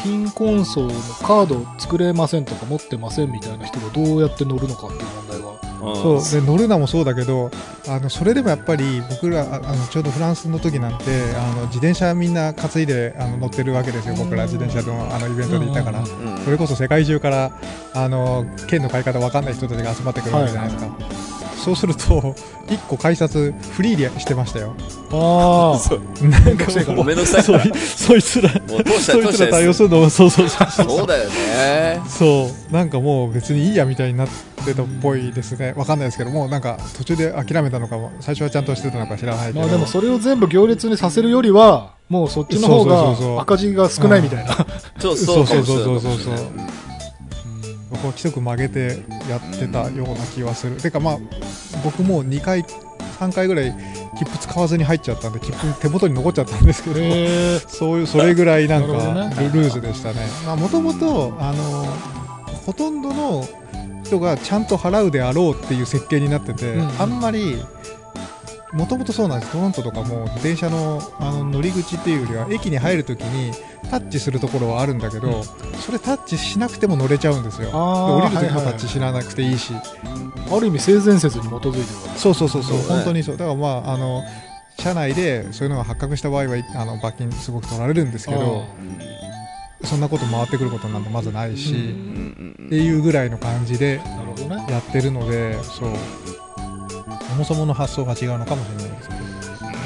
[0.03, 0.90] 貧困層の
[1.23, 5.24] カード作れませんとか持ってませんみたいな人がどうやって乗るのかっていう
[5.94, 6.40] そう。
[6.40, 7.51] で乗るなもそうだけど
[7.88, 11.05] あのそれでもやっぱり僕らああのちょうどフランスの時なんて
[11.37, 14.14] あの自転車みんな担いであの乗ってるわけですよ。
[14.16, 16.05] 僕ら自転車のあのイベントでいたから、
[16.44, 17.53] それこそ世界中から
[17.92, 20.97] あの券の買い方わかんない人たちが集まってくるわけじゃないですか、
[21.64, 22.35] そうすると
[22.66, 24.74] 1個改札フリーでしてましたよ。
[25.11, 27.42] ああなんかもうめんどくさい。
[27.42, 28.50] そからいそいつら
[29.00, 31.07] そいつら対応するのそうそうそうそう。
[31.07, 32.03] だよね。
[32.07, 32.72] そう。
[32.72, 34.29] なんかもう別にいいやみたいになっ
[34.66, 35.72] てたっぽいですね。
[35.74, 38.12] わかんないですけどもうなんか途中で諦めたのかも。
[38.20, 39.61] 最初はちゃんとしてたのか知らないけど。
[39.61, 43.37] まあでもそれを全部行列にさせるよりはもうそっちの方そうそうそうそう。
[43.37, 44.55] が赤字が少ないみたいな。
[44.98, 46.37] そうそうそうそうそうそう
[47.94, 51.18] ここ規則曲げてやってたような気はする、てかまあ
[51.85, 52.62] 僕も2回
[53.18, 53.74] 3回ぐらい
[54.18, 56.96] 切符使わずに入っちゃったんで切符手元に残っちゃったんですけど、
[57.68, 58.88] そういうそれぐらいなんか
[59.40, 60.26] ルルーズでしたね。
[60.57, 61.85] もともとあの
[62.66, 63.46] ほとんどの
[64.04, 67.57] 人がちゃんと払うであろうっていう設計になってて、うんあんまり
[68.72, 69.52] もともとそうなんです。
[69.52, 73.52] トロントとかも電車のあの乗り口っていうよりは駅に入るときに
[73.90, 75.42] タッチするところはあるんだけど、うん。
[75.79, 77.70] それタッチしなくても乗れちゃうんですよ。
[77.70, 81.68] 降りるときもタッチしなくていいし、ある意味性善説に基づいて。
[81.68, 81.83] るわ
[82.14, 82.49] けそうそう。
[82.49, 83.37] そうそう、ね本当にそう。
[83.37, 84.23] だからまああの
[84.79, 88.64] 車内でそういうのが発覚した場合はあの罰金すごく取られるんですけど
[89.85, 94.01] そんなこと回ってくることなんてまずないし、っていうぐらいの感じで
[94.68, 95.90] やってるのでそう。
[97.35, 98.93] そもそもの発想が違うのかもしれない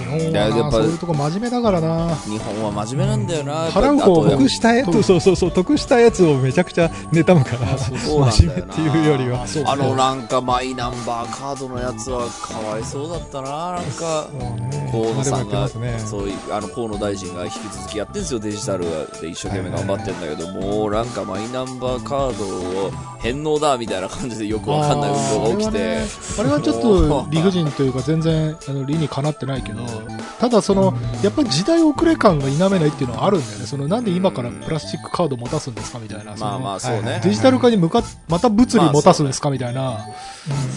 [0.08, 2.16] 本いややっぱはなそういうとこ真面目だからな。
[2.16, 3.52] 日本は真面目なんだよな。
[3.52, 9.46] やっぱ払う方があとやっぱ得したやつそうそうそう得したやつをめちゃくちゃ妬むから真面目っていうよりは。
[9.46, 13.72] そうあのなんかマイナンバーカードのやつはかわいそうだったな。
[13.72, 14.28] なんか、
[14.90, 15.98] 河野さんが、ね。
[15.98, 18.84] そういう、あの、河野大臣が引き続きやってるんですよ、デジタル
[19.20, 25.98] で一生懸命頑張ってんだけど、もうなんかマイナンバーカードを返納だみたいな感じでよくわかんない運動が起きて、
[26.38, 29.82] あれはちょっと 理不尽というか全然あの理にかなってないけど
[30.38, 33.66] ただそのやっぱり時代遅れ感が否めないっていうのはあるんだよね。
[33.66, 36.37] そのなんで今からプラスチックカード持たすんですかみたいな。
[36.37, 37.20] まあまあそうね。
[37.24, 40.07] デジタル化に向かっまた物理持たすんですかみたいな、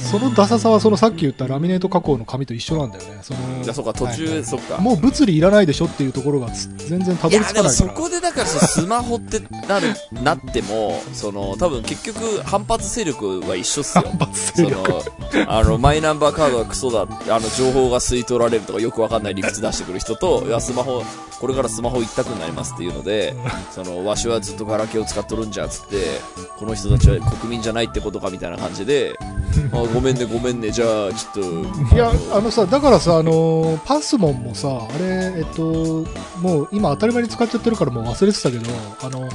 [0.09, 3.19] そのダサさはそのさっき言ったラミネート加工の紙と一緒なんだよね。
[3.21, 4.77] そのじゃあそうか、途中、そっか。
[4.79, 7.93] もう物理いらないでしょっていうところがつ全然たどり着かないから。
[7.93, 14.05] こでだからさ、スマホってなる、なっても、その、多分結局反発勢力は一緒っすよ。
[14.07, 14.89] 反発そ勢力。
[14.89, 15.03] の、
[15.47, 21.03] あの、マイナンバーカードはクソだ、あの、情報が吸い取られるとかよくわかんない理屈つ出してくる人と、いや、スマホ、
[21.39, 23.35] これからスマホ一択になりますっていうので、
[23.71, 26.21] その、わしはずっとガラケーを使っとるんじゃ、つって、
[26.57, 29.15] この人たちは国民じゃないってことかみたいな感じで、
[29.73, 36.05] あごめんね、ごめんね、じゃあ、ちょっと、いや、あのさ、だからさ、あのーパスモンもさ、あれ、えっと、
[36.39, 38.69] もう今当たり前に使っちゃってるからもう忘れてたけど、
[39.01, 39.27] あの、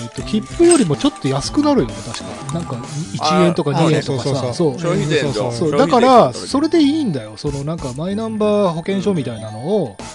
[0.00, 2.54] えっと、切符よりもちょっと安くなるよね、確か。
[2.54, 4.78] なんか、1円とか2円とかさ、あそうそうそうそう。
[4.78, 7.34] そう、消費税だから、それでいいんだよ。
[7.36, 10.06] その、なんか、マイナンバー保険証みたいなのを、えっ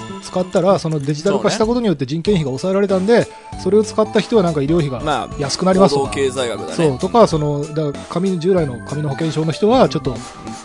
[0.00, 3.26] と使ったら、そのデジタル化したことによって人件費が抑えられたんで、
[3.62, 6.74] それを使った人はなんか医療費がまあ、安くなりますとか行動経済学だね。
[6.74, 10.16] そうとかそのだ紙従来の紙の保険証の人はちょっと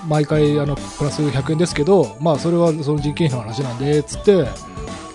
[0.07, 4.47] 毎回あのプラス100円ですけど、まあ、それはその人件費の話なんでつって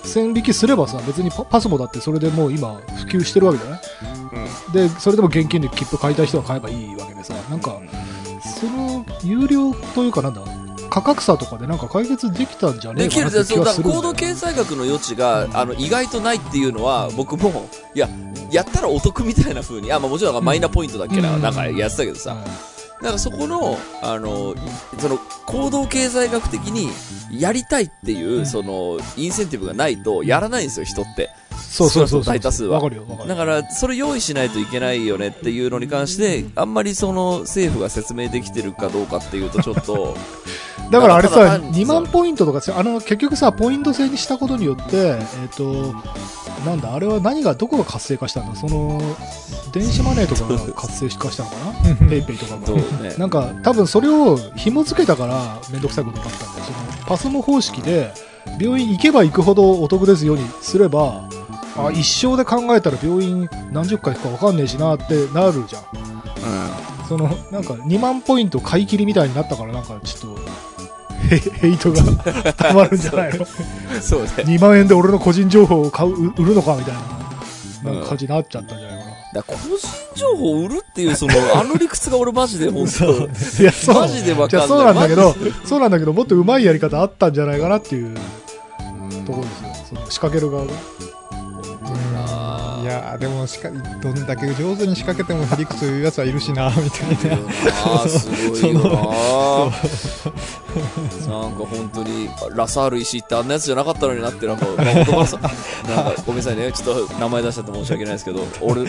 [0.07, 3.81] 線引きすればさ別にパパスモだってそれでもう今普及してるわけじゃない？
[4.69, 4.73] うん。
[4.73, 7.81] でそれでも現金で切符買いたい人は買えばいいわけでさなんか
[8.61, 10.43] その有料というかなんだ
[10.89, 18.09] 価格差とかでなんか解決できたんじゃねえかなって気そうだからはする行動経済学の余地があの意外とないっていうのは僕もいや
[18.51, 21.43] やったらお得みたいな風にあ、まあ、もちろんマイナポイントだっけな,、うん。
[21.43, 22.37] なんかやってたけどさ、
[23.03, 24.55] だからそこの、あの、
[24.99, 26.91] その、行動経済学的に、
[27.31, 28.47] やりたいっていう、うん。
[28.47, 31.31] その、インセンティブがないと、やらないんですよ、人って。
[31.57, 32.25] そうそうそう。
[32.25, 32.77] 大多数は。
[32.77, 40.17] わかるよわかるだから、それ用意しないといけないよねっていうのに関して、あんまりその、政府が説明できてるかどうかっていうと、ちょっと、
[40.91, 45.95] だからあれさ、ただ単に2万ポイントとかさ、あの、結局さ、ポイント制にしたことによって、えっ、と、
[46.65, 49.01] なんだ、あれは何が、どこが活性化したんだその、
[49.73, 52.09] 電子マネーとかが活性化したのかな？
[52.09, 52.69] ペイペイとかが。
[53.03, 53.15] ね。
[53.19, 56.65] なんか、多分それを紐付けたから、めんどくさいことになったんだよ。
[56.65, 58.13] その、パスモ方式で、
[58.61, 61.29] 病院行けば行くほどお得ですようにすれば、
[61.77, 65.83] あ、一生で考えたら病院何十回行くか分かんねえしなってなるじゃん。
[67.07, 70.41] そのなんか2万ポイント買い切りみたいになったからなんかちょっと
[71.29, 72.03] ヘヘイトが
[72.55, 73.47] たまるんじゃないの？
[73.95, 74.03] うん。
[74.03, 74.29] そうね。
[74.39, 77.93] 2万円で俺の個人情報を買う売るのかみたいな。
[77.93, 83.05] なんか感じになっちゃったんじゃないかだから個人情報を売るっていう、その、あの理屈が俺マジで 本当。
[83.05, 83.95] な、いやそう。
[83.95, 84.67] マジでわかんない。
[84.69, 89.87] じゃあそうなんだけどそうなんだけどもっと上手いやり方あったんじゃないかなっていううんところですよ。
[89.91, 90.71] その仕掛ける側が。
[92.83, 93.69] いやーでもしか
[94.01, 97.37] どんだけ上手に仕掛けてもへりくつ言うやつはいるしなみたいな。
[97.85, 98.91] ああ、すごいよな
[101.29, 108.83] なんか本当に、ラサール石ってあんなやつじゃなかったのになって、なんか、まあ、なんか、ごめんなさいね、ちょっと名前出しちゃって申し訳ないですけど、俺、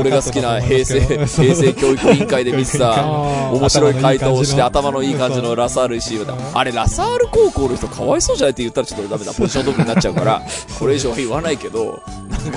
[0.00, 3.04] 俺が好きな平成、平成教育委員会で見てた、
[3.52, 10.42] 面白い回答をして、頭頭のいい感じのラサール石をうんあれ、ラサール高校の人かわいそうじゃないって言ったらちょっとダメだ、 ポジショントークになっちゃうから、
[10.78, 12.00] これ以上は言わないけど、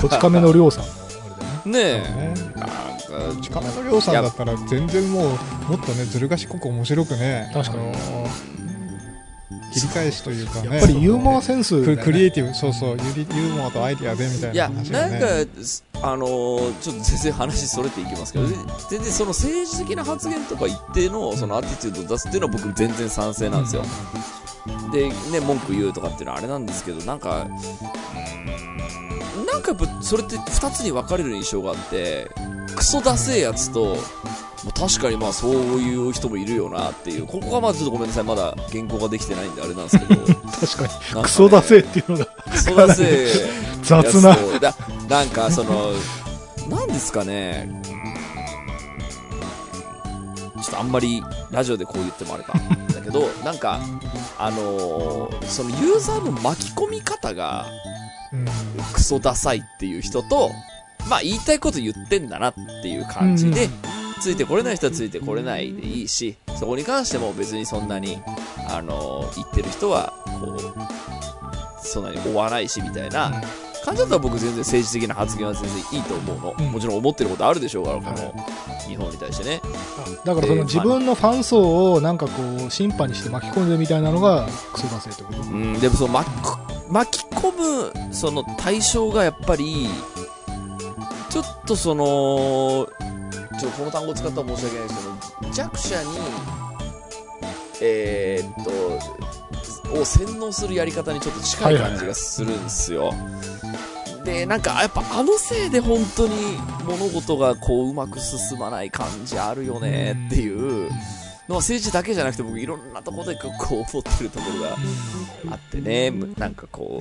[0.00, 1.70] こち亀のりょうさん。
[1.70, 2.34] ねねえ、
[3.34, 5.28] か、近めのりょうさんだったら全然もう
[5.70, 7.82] もっとねずる賢く面白くね確かに。
[7.82, 8.54] あのー
[9.74, 10.70] 切り返しというかね。
[10.70, 11.96] やっぱりユーモアセンスね。
[11.96, 15.46] ククリエイティブそうそうユリユーモアとアイディアでみたいいや、な話がなんかね、
[16.00, 18.46] あのーちょっと全然話それていきますけど、
[18.88, 23.82] 全然その政治的な発言とか一定のそのアティチュードを出すっていうのは僕全然賛成なんですよ。
[24.92, 27.48] で、ね、文句言うとかっていうのはあれなんですけど、なんか、
[29.52, 32.30] なんかやっぱそれって二つに分かれる印象があって、
[32.84, 33.96] クソダセえやつと、
[34.62, 41.22] まあ確かにまあそういう人もいるよなっていう、ここがまあちょっとごめんなさい、まだ原稿ができてないんであれなんですけど、確かなんかねに。
[41.22, 42.26] クソだせっていうのが。
[42.26, 43.26] クソダセえ
[43.82, 44.36] 雑な。
[45.08, 45.92] なんかその
[46.68, 47.70] なんですかね。
[50.62, 52.52] ちょっとあんまりラジオでこう言ってもあれか
[52.94, 53.80] だけどなんか
[54.38, 57.66] あのーそのユーザーの巻き込み方が
[58.32, 58.44] うん。
[58.92, 60.50] クソダサいっていう人と
[61.08, 63.68] まあ言いたいこと言ってんだなっていう感じで、
[64.20, 68.18] ついてこれない人はついてこれないでいいしそこに関しても別にそんなに
[68.68, 73.30] あの言ってる人はこうそんなに追わないしみたいな
[73.84, 76.72] 感じだったら僕全然政治的な発言は全然いいと思うの、うん。
[76.72, 78.34] もちろん思ってることあるでしょうからこの
[78.88, 79.60] 日本に対してね。
[80.24, 85.42] だからその自分のファン層をなんかこう審判にして巻き込んでみたいなのがクソだせってこと？
[85.42, 85.78] うん。
[85.80, 86.30] でもその巻
[87.24, 89.86] き込むその対象がやっぱり
[91.34, 92.88] ちょっとその
[93.58, 95.00] ちょこの単語を使ったら申し訳ないです
[95.40, 96.08] けど弱者に
[97.82, 98.64] えーっ
[99.92, 103.12] とを洗脳するやり方にちょっと近い感じがするんですよ、
[104.24, 106.34] でなんかやっぱあのせいで本当に
[106.84, 110.88] 物事がこううまく進まない感じあるよねっていう
[111.48, 113.84] のは政治だけじゃなくて僕いろんなところでこう思っ
[114.18, 114.76] てるところが
[115.50, 117.00] あってねなんかこ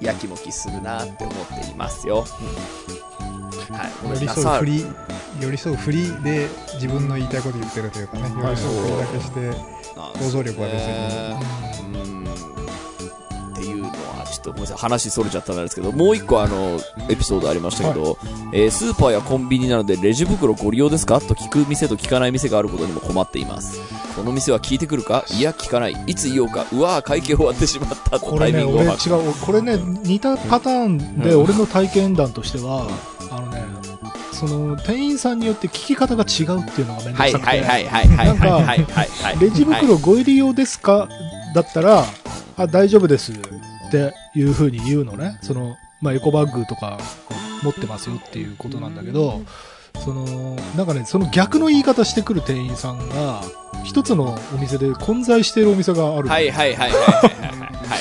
[0.00, 2.24] うやきもきするなって思っていますよ、
[3.70, 3.92] はい。
[4.14, 4.86] 寄り添うふり
[5.40, 9.52] 寄り添うふりで自分の言いたいこと言ってるというかね寄り添うふりだけして
[10.22, 10.88] 想像力は別に。
[10.88, 11.38] ね
[11.94, 12.24] うん。
[14.20, 18.18] あ、ちょっとごめんなさい、話それちゃったんですけど、もう一個あの、エピソードありましたけど、
[18.52, 21.20] えースーパーやコンビニなどでレジ袋ご利用ですか？
[21.20, 23.80] と聞く店と聞かない店があることにも困っています。
[24.16, 25.24] この店は聞いてくるか？
[25.32, 25.96] いや聞かない。
[26.06, 26.66] いつ言おうか？
[26.72, 28.20] うわー会計終わってしまった。
[28.20, 28.94] これね俺違う。
[29.44, 32.86] これね似たパターンで俺の体験談としては、
[33.30, 33.64] あのね
[34.32, 37.60] その店員さんによって聞き方が違うっていうのが面倒くさくて。
[38.16, 38.62] なんか
[39.40, 41.08] レジ袋ご入り用ですか？
[41.54, 42.04] だったら
[42.56, 43.36] あ大丈夫ですっ
[43.90, 45.38] ていうふうに言うのね。
[45.42, 46.98] その、まあ、エコバッグとか
[47.62, 49.46] 持ってますよっていうことなんだけど、うん
[50.02, 50.24] その、
[50.76, 53.42] なんかね、その逆の言い方してくる店員さんが、
[53.84, 56.28] 一つのお店で混在しているお店がある。
[56.28, 58.00] はいはいはいはいはいはいはい。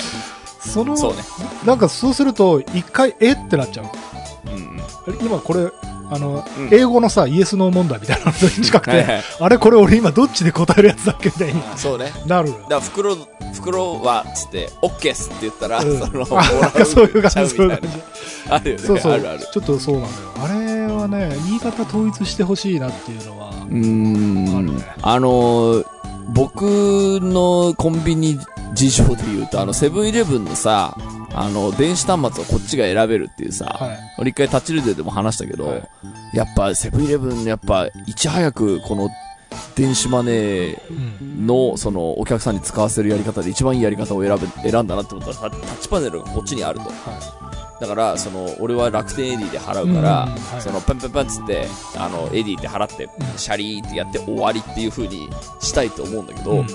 [0.59, 1.19] その、そうね。
[1.65, 3.85] なんかそうすると、一回、えってなっちゃう。
[4.47, 5.25] うんうん。
[5.25, 5.71] 今これ、
[6.09, 12.11] あの、うん英語のさ、イエスノー問題みたいなのに近くて、はいはいあれこれ俺今どっちで答えるやつだっけみたいにそうね。
[12.27, 12.51] なる。
[12.51, 13.15] だから袋、
[13.53, 18.01] 袋は、つって、オッケーっすって言ったら、うんその、あなんかそういう感じ、そういう感じ。
[18.49, 18.83] あるよね。
[18.83, 19.39] そうそうあるある。
[19.51, 20.31] ちょっとそうなんだよ。
[20.43, 20.62] あれ
[21.03, 24.83] はね、言い方統一してほしいなっていうのは、うーあるねん。
[25.01, 25.85] あのー、
[26.33, 26.61] 僕
[27.21, 28.39] のコンビニ
[28.73, 30.97] 事情で言うと、あの、セブンイレブンのさ、
[31.35, 33.97] あの、電子端末をこっちが選べるっていうさ、はい。
[34.19, 35.89] 俺一回タッチルデでも話したけど、はい
[36.33, 39.09] やっぱセブンイレブン、やっぱ、いち早くこの、
[39.75, 41.45] 電子マネーうん。
[41.45, 46.91] の、その、お客さんに使わせるやり方で一番いいやり方を選べ、選んだなって思ったら、タタッチパネルがこっちにあると。
[47.79, 56.67] だから、その、俺は楽天 Edy で払うから、うんはいその、パンパンパンっつって、あの、 Edy って払って、んシャリーってやって終わりっていう風にしたいと思うんだけど、うん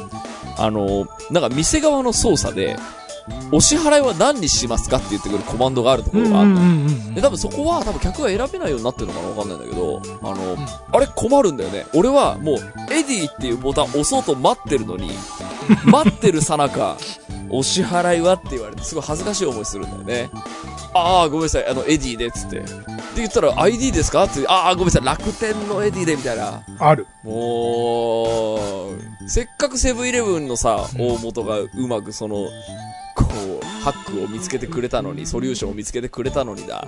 [0.58, 2.76] あの、なんか店側の操作で、
[3.52, 6.60] お支払いは何にしますかって言ってくるコマンドがあるところがあるの。
[6.60, 10.56] うんうんうんで、多分そこは多分客が選べないようになってるのかなわかんないんだけど、あの、
[10.92, 11.86] あれ困るんだよね。
[11.94, 12.56] 俺はもう、
[12.92, 15.10] Edy っていうボタン押そうと待ってるのに、
[15.84, 16.96] 待ってるさなか、
[17.50, 20.30] お支払いはって言われて、すごい恥ずかしい思いするんだよね。
[20.94, 22.60] ああ、ごめんなさい、あの、 Edy で、つって。
[22.60, 22.64] で
[23.16, 24.24] 言ったら、ID ですか？
[24.24, 26.62] って、ああ、ごめんなさい、楽天の Edy で、みたいな。
[26.78, 27.06] ある。
[27.22, 32.36] もう、せっかくセブンイレブンのさ、うん大元がうまくその、
[33.14, 36.86] こう、ハックを見つけてくれたのに、ソリューションを見つけてくれたのにだ。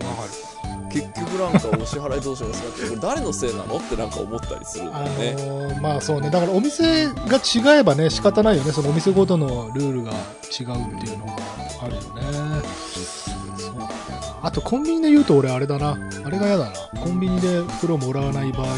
[0.93, 3.77] 結局なんかお支払いどうしますかって、これ誰のせいなの？
[3.77, 5.33] ってなんか思ったりするんだよね。
[5.35, 6.31] のーまあそうね。
[6.31, 8.73] だからお店が違えばね、仕方ないよね。
[8.73, 11.37] そのお店ごとのルールが違うっていうのが
[11.83, 12.61] あるよね。
[14.43, 15.99] あとコンビニで言うと俺あれだな。
[16.25, 17.01] あれが嫌だな。
[17.01, 18.75] コンビニで袋もらわない場合の、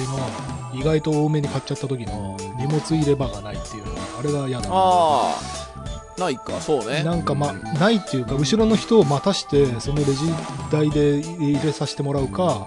[0.75, 4.75] 意外と多めに買っちゃった時の荷物入れ場がないっていうのが、あれが嫌だな。
[4.75, 7.03] ああ、ないか、そうね。
[7.05, 10.33] なんかま、ないっていうか、後ろの人を待たして、そのレジ
[10.71, 12.67] 台で入れさせてもらうか、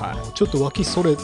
[0.00, 1.16] あのちょっと脇それ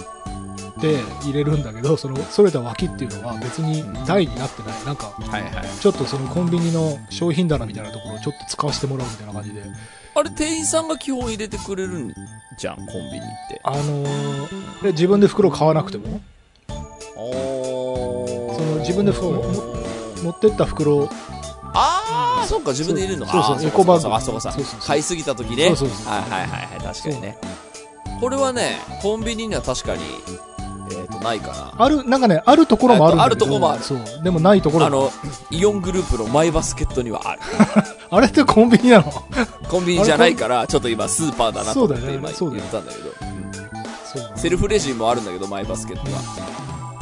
[0.78, 4.84] て入れるんだけど、その、それた脇っていうのは別に台になってない。
[4.84, 5.52] なんか、はいはい。
[5.80, 9.62] ちょっとそのコンビニの商品棚みたいなところをちょっと使わせてもらうみたいな感じで、
[10.18, 12.14] あれ、店員さんが基本入れてくれるん
[12.58, 13.60] じゃん、コンビニって。
[13.62, 16.20] あのーで自分で袋買わなくても、
[17.16, 19.42] おその自分で袋も
[20.22, 21.08] 持ってった袋、
[21.72, 23.32] ああ、そっか、自分で入れるのか。
[23.44, 25.66] そうそうエコバッグそうか、そうか、そうかそうそうそう買いすぎた時ね。
[25.68, 27.38] そうそうそうはいはいはいはい、確かにね。
[28.20, 30.02] これはね、コンビニには確かに、
[30.90, 31.74] えっ、と、ないかな。
[31.76, 33.98] ある、なんかね、あるところもあるんあるとこもあるそう。
[34.22, 35.10] でもないところもあの、
[35.50, 37.42] イオングループのマイバスケットにはある。
[38.10, 39.12] あれってコンビニなの？
[39.68, 43.12] コンビニじゃないから、ちょっと今スーパーだなと思って今言ったんだけど。
[44.36, 46.57] セルフレジもあるんだけど、マイバスケットは。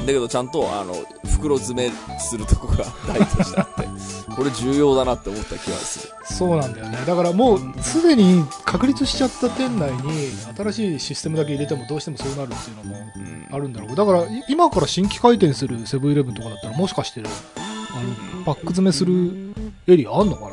[0.07, 0.95] だけど、ちゃんと、あの、
[1.31, 3.89] 袋詰めするとこが台としてあって、
[4.35, 6.15] これ重要だなって思った気がする。
[6.25, 6.99] そうなんだよね。
[7.07, 13.47] だからもう、すでに確立しちゃった店内に、新しいシステムだけ入れてもどうしてもそうなるっていうのもうん。
[13.51, 13.97] あるんだろう。
[13.97, 19.55] だから、い今から新規開店するセブンイレブンとかだったら、もしかして、あの、パック詰めする
[19.87, 20.49] エリアあんのかな？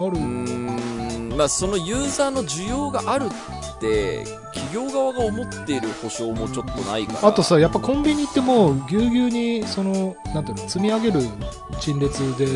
[0.00, 3.26] あるうーん、まあ、そのユーザーの需要がある
[3.76, 7.28] って、企業側が思っている保証もちょっとないから。
[7.28, 11.20] あとさ、やっぱコンビニってもう、ぎゅうぎゅうに、その、なんていうの、積み上げる
[11.80, 12.46] 陳列で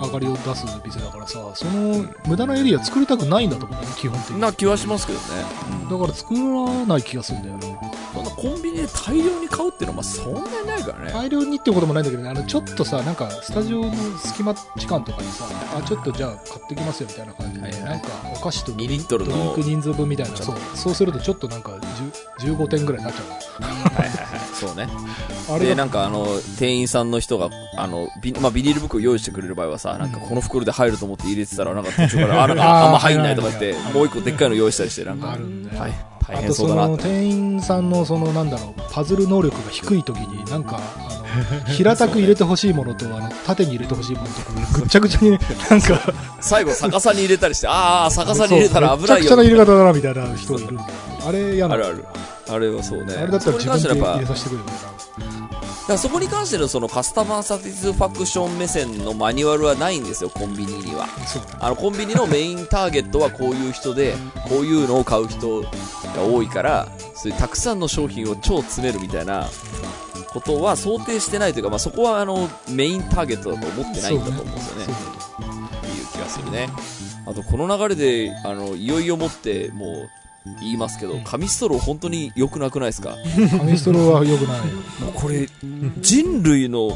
[0.00, 4.40] 上がりを出す店だからさ、その、無駄なエリア作りたくないんだと思うね、基本的に。
[4.40, 5.24] だな気はしますけどね。
[5.98, 7.78] から作らない気がするんだよね。
[8.12, 11.12] そんなコンビニで大量に買うっていうのは、まあ、そんなにないからね。
[11.12, 15.44] 大量にってこともないんだけどね、あの、ちょっとさ、なんか、スタジオの隙間時間とかにさ、
[15.76, 19.52] あ、ちょっとじゃあ買ってきますよみたいな感じで、はいはいなんか、お菓子とド2リットルリの。
[19.52, 21.72] ンク人数分みたいな、そう、そうするとちょっとなんか、
[22.40, 24.37] 10 15点ぐらいになっちゃはいはいはい。
[24.58, 24.88] そうね。
[25.48, 25.52] う。
[25.52, 26.26] あれで、がなんかあの、
[26.58, 35.80] 店員さんの人が、あの、ビ,、まあ、ビニール袋用意してくれる場合はさ、なんかこの袋で入ると思って入れてたら、なんか途中から、 あ、なんかあんま入んないとか言ってもう一個でっかいの用意したりして、なんか、あるんだよ。
[35.80, 35.92] はい、
[36.28, 37.04] 大あとそ変そうだなって。
[37.04, 40.80] の店員さんのそのなんだろうパズル能力が低い時になんか
[41.66, 45.38] 平たく入れてほしいものと、あの、縦に入れてほしいものとか、ぐっちゃぐちゃに、なん
[45.80, 49.06] か、最後逆さに入れたりして、ああ、逆さに入れたら危ないよ。
[49.06, 50.78] そうめちゃくちゃな入れ方だな、みたいな人いる。
[51.26, 52.04] あれ嫌なのあるある。
[52.48, 53.14] あれはそうね。
[53.14, 54.72] あれだったら自分で入れさせてくれよね。
[55.88, 61.06] だからそこに関してのそのカスタマーサティスファクション目線のマニュアルはないんですよ、コンビニには。
[61.60, 64.14] あの、コンビニのメインターゲットはこういう人で、
[64.48, 65.68] こういうのを買う人が
[66.30, 69.48] 多いから、そういうたくさんの商品を超詰めるみたいな
[70.30, 74.84] ことは想定してないというか、まあ、そこはあの、メインターゲットだと思ってないんだと思うんですよね。
[74.84, 76.68] そうっていう気がするね。
[77.26, 80.10] あと、この流れで、あの、いよいよもって、もう、
[80.60, 83.10] 言いますけど、紙ストロー本当に良くなくないですか？
[83.10, 83.16] だ。
[83.58, 84.60] 紙ストローは良くない。
[85.02, 85.48] もうこれ、
[85.98, 86.90] 人類の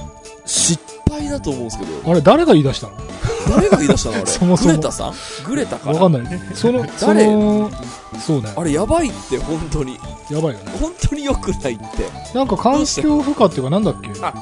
[0.47, 2.97] 失敗だと思うんですけど、あれ、誰が言い出したの？
[3.49, 4.27] 誰が言い出したのあれ？
[4.31, 5.15] そもそもグレタさん？
[5.47, 5.93] グレタかな？
[5.93, 6.39] わかんない。
[6.55, 7.71] その、そ誰の、
[8.21, 8.53] そうね。
[8.57, 9.99] あれやばいって、本当に。
[10.31, 10.73] やばいよね。
[10.81, 11.85] 本当に良くないって。
[12.37, 14.11] なんか環境負荷っていうか、なんだっけ？
[14.23, 14.35] あ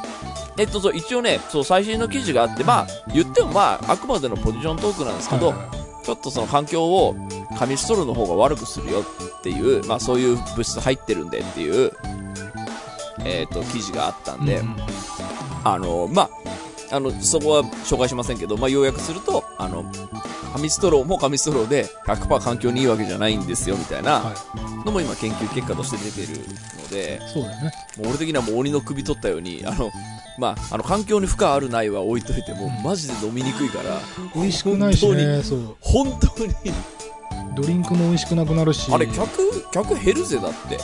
[0.59, 7.15] えっと、そう、一応ね、そう、最新の記事があって、まあ、言ってもまあ、あくまでのポジショントークなんですけど、はいはいはいちょっとその環境を
[7.59, 11.93] 紙ストローの方が悪くするよっていう、まあそういう物質入ってるんでっていう、
[13.25, 14.77] えっ、と、記事があったんで、うん
[15.65, 16.31] あの、ま
[16.91, 19.85] あ、あの、そこは紹介しませんけど、まあ要約すると、あの、
[20.53, 24.35] 紙ストローも紙ストローで100%環境にいいわけじゃないんですよみたいなは
[24.85, 26.41] のも今研究結果として出てる
[26.83, 27.29] ので、い。
[27.29, 27.73] そうだよね。
[27.99, 29.91] もう俺的にはもう鬼の首取ったように、あの、
[30.39, 34.01] まあ、あの、環境に負荷あるないは置いといても、マジで飲みにくいから、
[34.35, 35.77] 美味しくないしね、そう。
[35.81, 36.55] 本当に、
[37.55, 38.93] ドリンクも美味しくなくなるし。
[38.93, 40.79] あれ、客、客減るぜ、だって。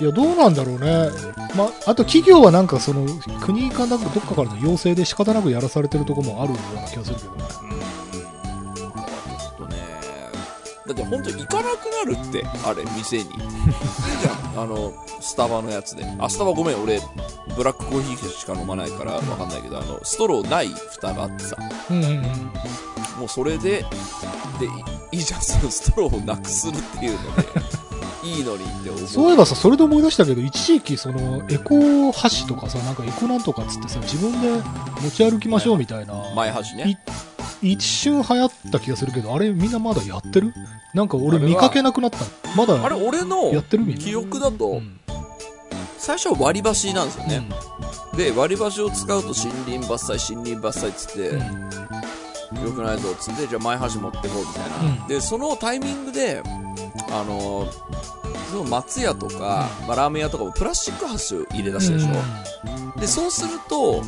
[0.00, 1.10] いや、どうなんだろうね。
[1.54, 3.06] ま、あと企業はなんかその、
[3.42, 7.44] 国かなんかどっかからの要請で仕方なくやらされてるとこもあるような気がするけどね。
[7.48, 7.84] ちょっとね、
[10.92, 13.22] だって本当に行かなくなるって、あれ、店に。
[13.22, 16.04] いいじゃん、あの、スタバのやつで。
[16.18, 17.00] あ、スタバごめん、俺、
[17.56, 21.56] ブラックコーヒーしか飲まないからわかんないけど、あの、ストローない蓋があってさ、
[21.90, 22.22] うんうんうん。
[23.20, 23.84] もうそれで、
[24.58, 24.66] で、
[25.12, 27.42] いいいじゃん、そのストローをなくするっていうので、
[28.22, 29.06] いいのにって思う。
[29.06, 34.62] そういえばさ、それで思い出したけど、一時期その、エコ箸とかさ、なんかエコなんとかっつってさ、自分で
[35.02, 37.00] 持ち歩きましょうみたいな、前端ね。
[37.62, 40.52] 一瞬流行った気がするけど、あれみんなまだやってる？
[40.94, 42.18] なんか俺見かけなくなった。
[42.56, 44.02] まだあれ、俺のやってるみんな。
[44.02, 44.96] 記憶だと、うん
[45.98, 47.42] 最初は割り箸なんですよね。
[48.16, 51.70] で、割り箸を使うと森林伐採、森林伐採っつって、うん
[52.52, 54.76] 良くないぞっつって、じゃあ前箸持ってこうみたいな。
[55.02, 56.42] うんで、そのタイミングで、
[57.10, 58.20] あのー
[58.50, 63.00] その松屋とか、まあ、ラーメン屋とかもプラスチック箸を入れ出したでしょ。
[63.00, 64.02] で、そうすると、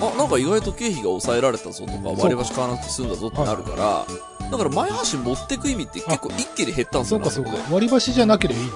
[0.00, 4.06] あ、なんか意外と経費が抑えられたぞとか、割り箸買わなくて済んだぞってなるか
[4.40, 7.30] ら、だから前箸持ってく意味って結構一気に減ったんですよね。
[7.30, 7.74] そうかそうか。
[7.74, 8.74] 割り箸じゃなければいいの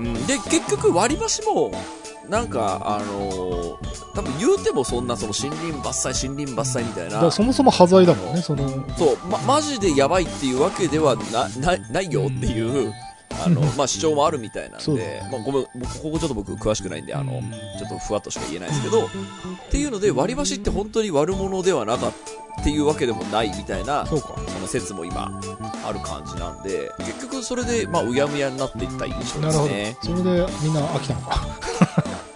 [0.00, 0.26] うん。
[0.26, 1.70] で、結局割り箸も、
[2.28, 7.30] なんか、あのー多分言うてもそんなその森林伐採、森林伐採みたいな。
[7.30, 12.92] そもそも端材だもんね、その、そう、ま、マジでやばいっていうわけではな、な、ないよっていう、
[13.44, 17.50] あの、まあ、主張もあるみたいなんで、まあ、ごめん、僕ここちょっと僕詳しくないんで、あの、うん。
[17.50, 19.08] ちょっとふわっとしか言えないですけど、っ
[19.70, 24.34] ていうので、割り箸って本当に悪者ではなかったっていうわけでもないみたいな、そうか。
[24.48, 25.40] その説も今、
[25.86, 29.68] ある感じなんで、結局それで、まあ、うやむやになっていった印象なるほど。
[29.68, 30.16] ですね。。
[30.18, 31.46] それでみんな飽きたのか。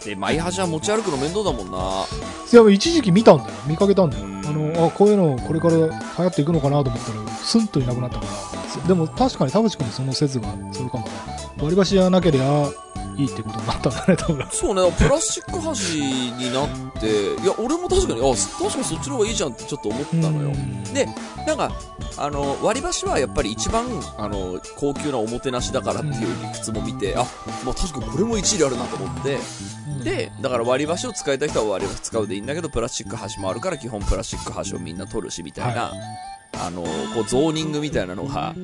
[0.04, 2.04] で、マイ箸は持ち歩くの面倒だもんな。
[2.52, 3.50] いや、一時期見たんだよ。
[3.66, 4.24] 見かけたんだよ。
[4.24, 8.88] うんあの、あ、こういうのこれから流行っていくのかなと思ったら、スンといなくなったから。
[8.88, 11.12] でも確かに田淵君のその説がそれかもね。
[11.58, 12.68] 割り箸じゃなけりゃ
[13.16, 14.46] いいってことになったんだね、多分。
[14.50, 16.68] そうね、プラスチック箸になっ
[17.00, 20.52] て、いや、俺も確かに、あ、確かにそっちの方がいいじゃんってちょっと思ったのよ。
[20.92, 21.06] で、
[21.46, 21.72] なんか、
[22.16, 23.86] あの、割り箸はやっぱり一番、
[24.18, 27.24] あの、高級なおもてなしだからっていう理屈も見て、あ、
[27.64, 29.40] まあ確かにこれも一理あるなと思って、うん、
[30.04, 35.92] で、だから割り箸を使いたい人は割り箸使うでいいんだけど、プラスチック箸もあるから基本プラスチック箸をみんな取るし、みたいな、
[36.60, 38.54] あの、こう、ゾーニングみたいなのが。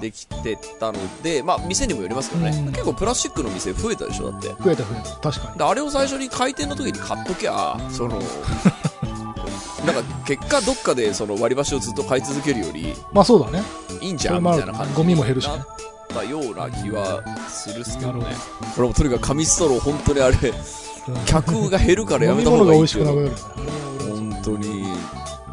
[0.00, 4.48] できてたので、まあ店にもよりますけどね、うん結構プラスチックの店増えたでしょ、だって。
[4.48, 5.30] 増えた増えた。
[5.30, 5.58] 確かに。
[5.58, 8.20] であれを最初に開店の時に買っときゃ、その、
[9.86, 13.62] なんか結果どっかでその割り箸をずっと買い続けるよりまあそうだね。
[14.00, 15.66] いいんじゃんみたいな感じゴミも減るしねな
[16.16, 18.36] ったような気はするっすけどねなる。
[18.74, 20.54] これもとにかく紙ストロー本当にあれ、うん
[21.24, 23.62] 客が減るからやめた方物がいいっていうのくなくなるよね。
[23.62, 24.84] あれは俺も本当に、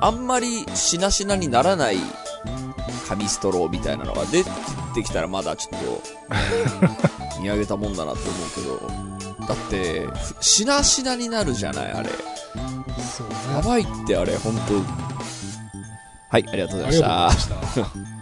[0.02, 1.98] あんまりしなしなにならない
[3.08, 4.44] 紙ストローみたいなのが出
[4.96, 6.02] てきたらまだちょっと
[7.40, 10.08] 見上げたもんだなって思うけど、だって、
[10.40, 11.94] ふしなしなになるじゃない、あれ。
[11.94, 12.08] やね。
[13.64, 14.74] ばいってあれ、本当
[16.30, 18.13] はい、ありがとうございました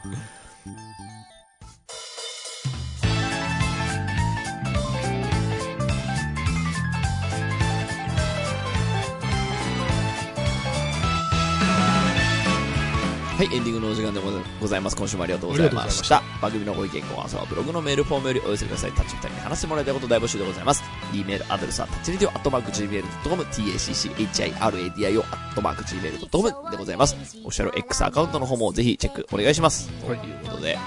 [13.41, 14.21] はい、エンディングのお時間で
[14.61, 14.95] ございます。
[14.95, 16.17] 今週もありがとうございました。
[16.17, 18.91] あ番組のご意見、ご感想はブログのメールフォームよりお寄せください。
[18.91, 20.83] タッチ2人に話してもらいたいこと大募集でございます。
[21.11, 27.15] e メールアドレスはタッチリディオアットマーク Gmail.com、tacchiradio アットマーク Gmail.com でございます。
[27.15, 29.89] オフィシャル X アカウントの方もぜひチェックお願いします。
[30.07, 30.77] はいということで、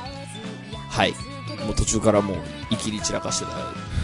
[0.90, 1.33] はい。
[1.64, 2.36] もう途中からもう、
[2.70, 3.54] いきり散らかしてた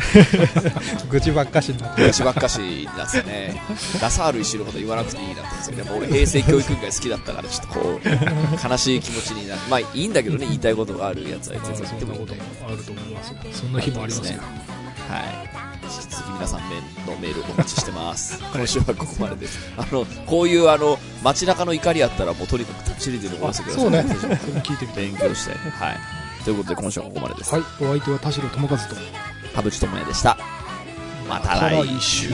[1.10, 3.62] 愚痴ばっかしになって昔ばっかしになってね、
[4.00, 9.60] ラサール石のこと言わなくていいなってですけど、やっぱ俺平成教育委員会好きだったから、ちょっとこう、悲しい気持ちになる。
[9.68, 12.46] まあいいんだけどね、言いたいことがあるやつは全然言ってもいいと思う。
[12.68, 13.36] あると思いますよ。
[13.52, 14.40] そんな日もありますよ。
[15.08, 15.60] はい。
[15.90, 18.40] 引き続き皆さんのメールお待ちしてます。
[18.52, 19.58] 今週はここまでです。
[19.76, 23.82] あの、こういうあの、街中の怒りあったらもうとにかくタッチリで残らせてください。
[23.82, 24.40] そうね。
[24.62, 25.06] 聞いてみたい。
[25.06, 25.54] 勉強して。
[25.54, 26.19] はい。
[26.44, 27.54] ということで今週はここまでです。
[27.54, 27.62] はい。
[27.80, 28.94] お相手は田代智和と。
[29.54, 30.36] 田淵智也でした。
[31.28, 32.30] またまた来週。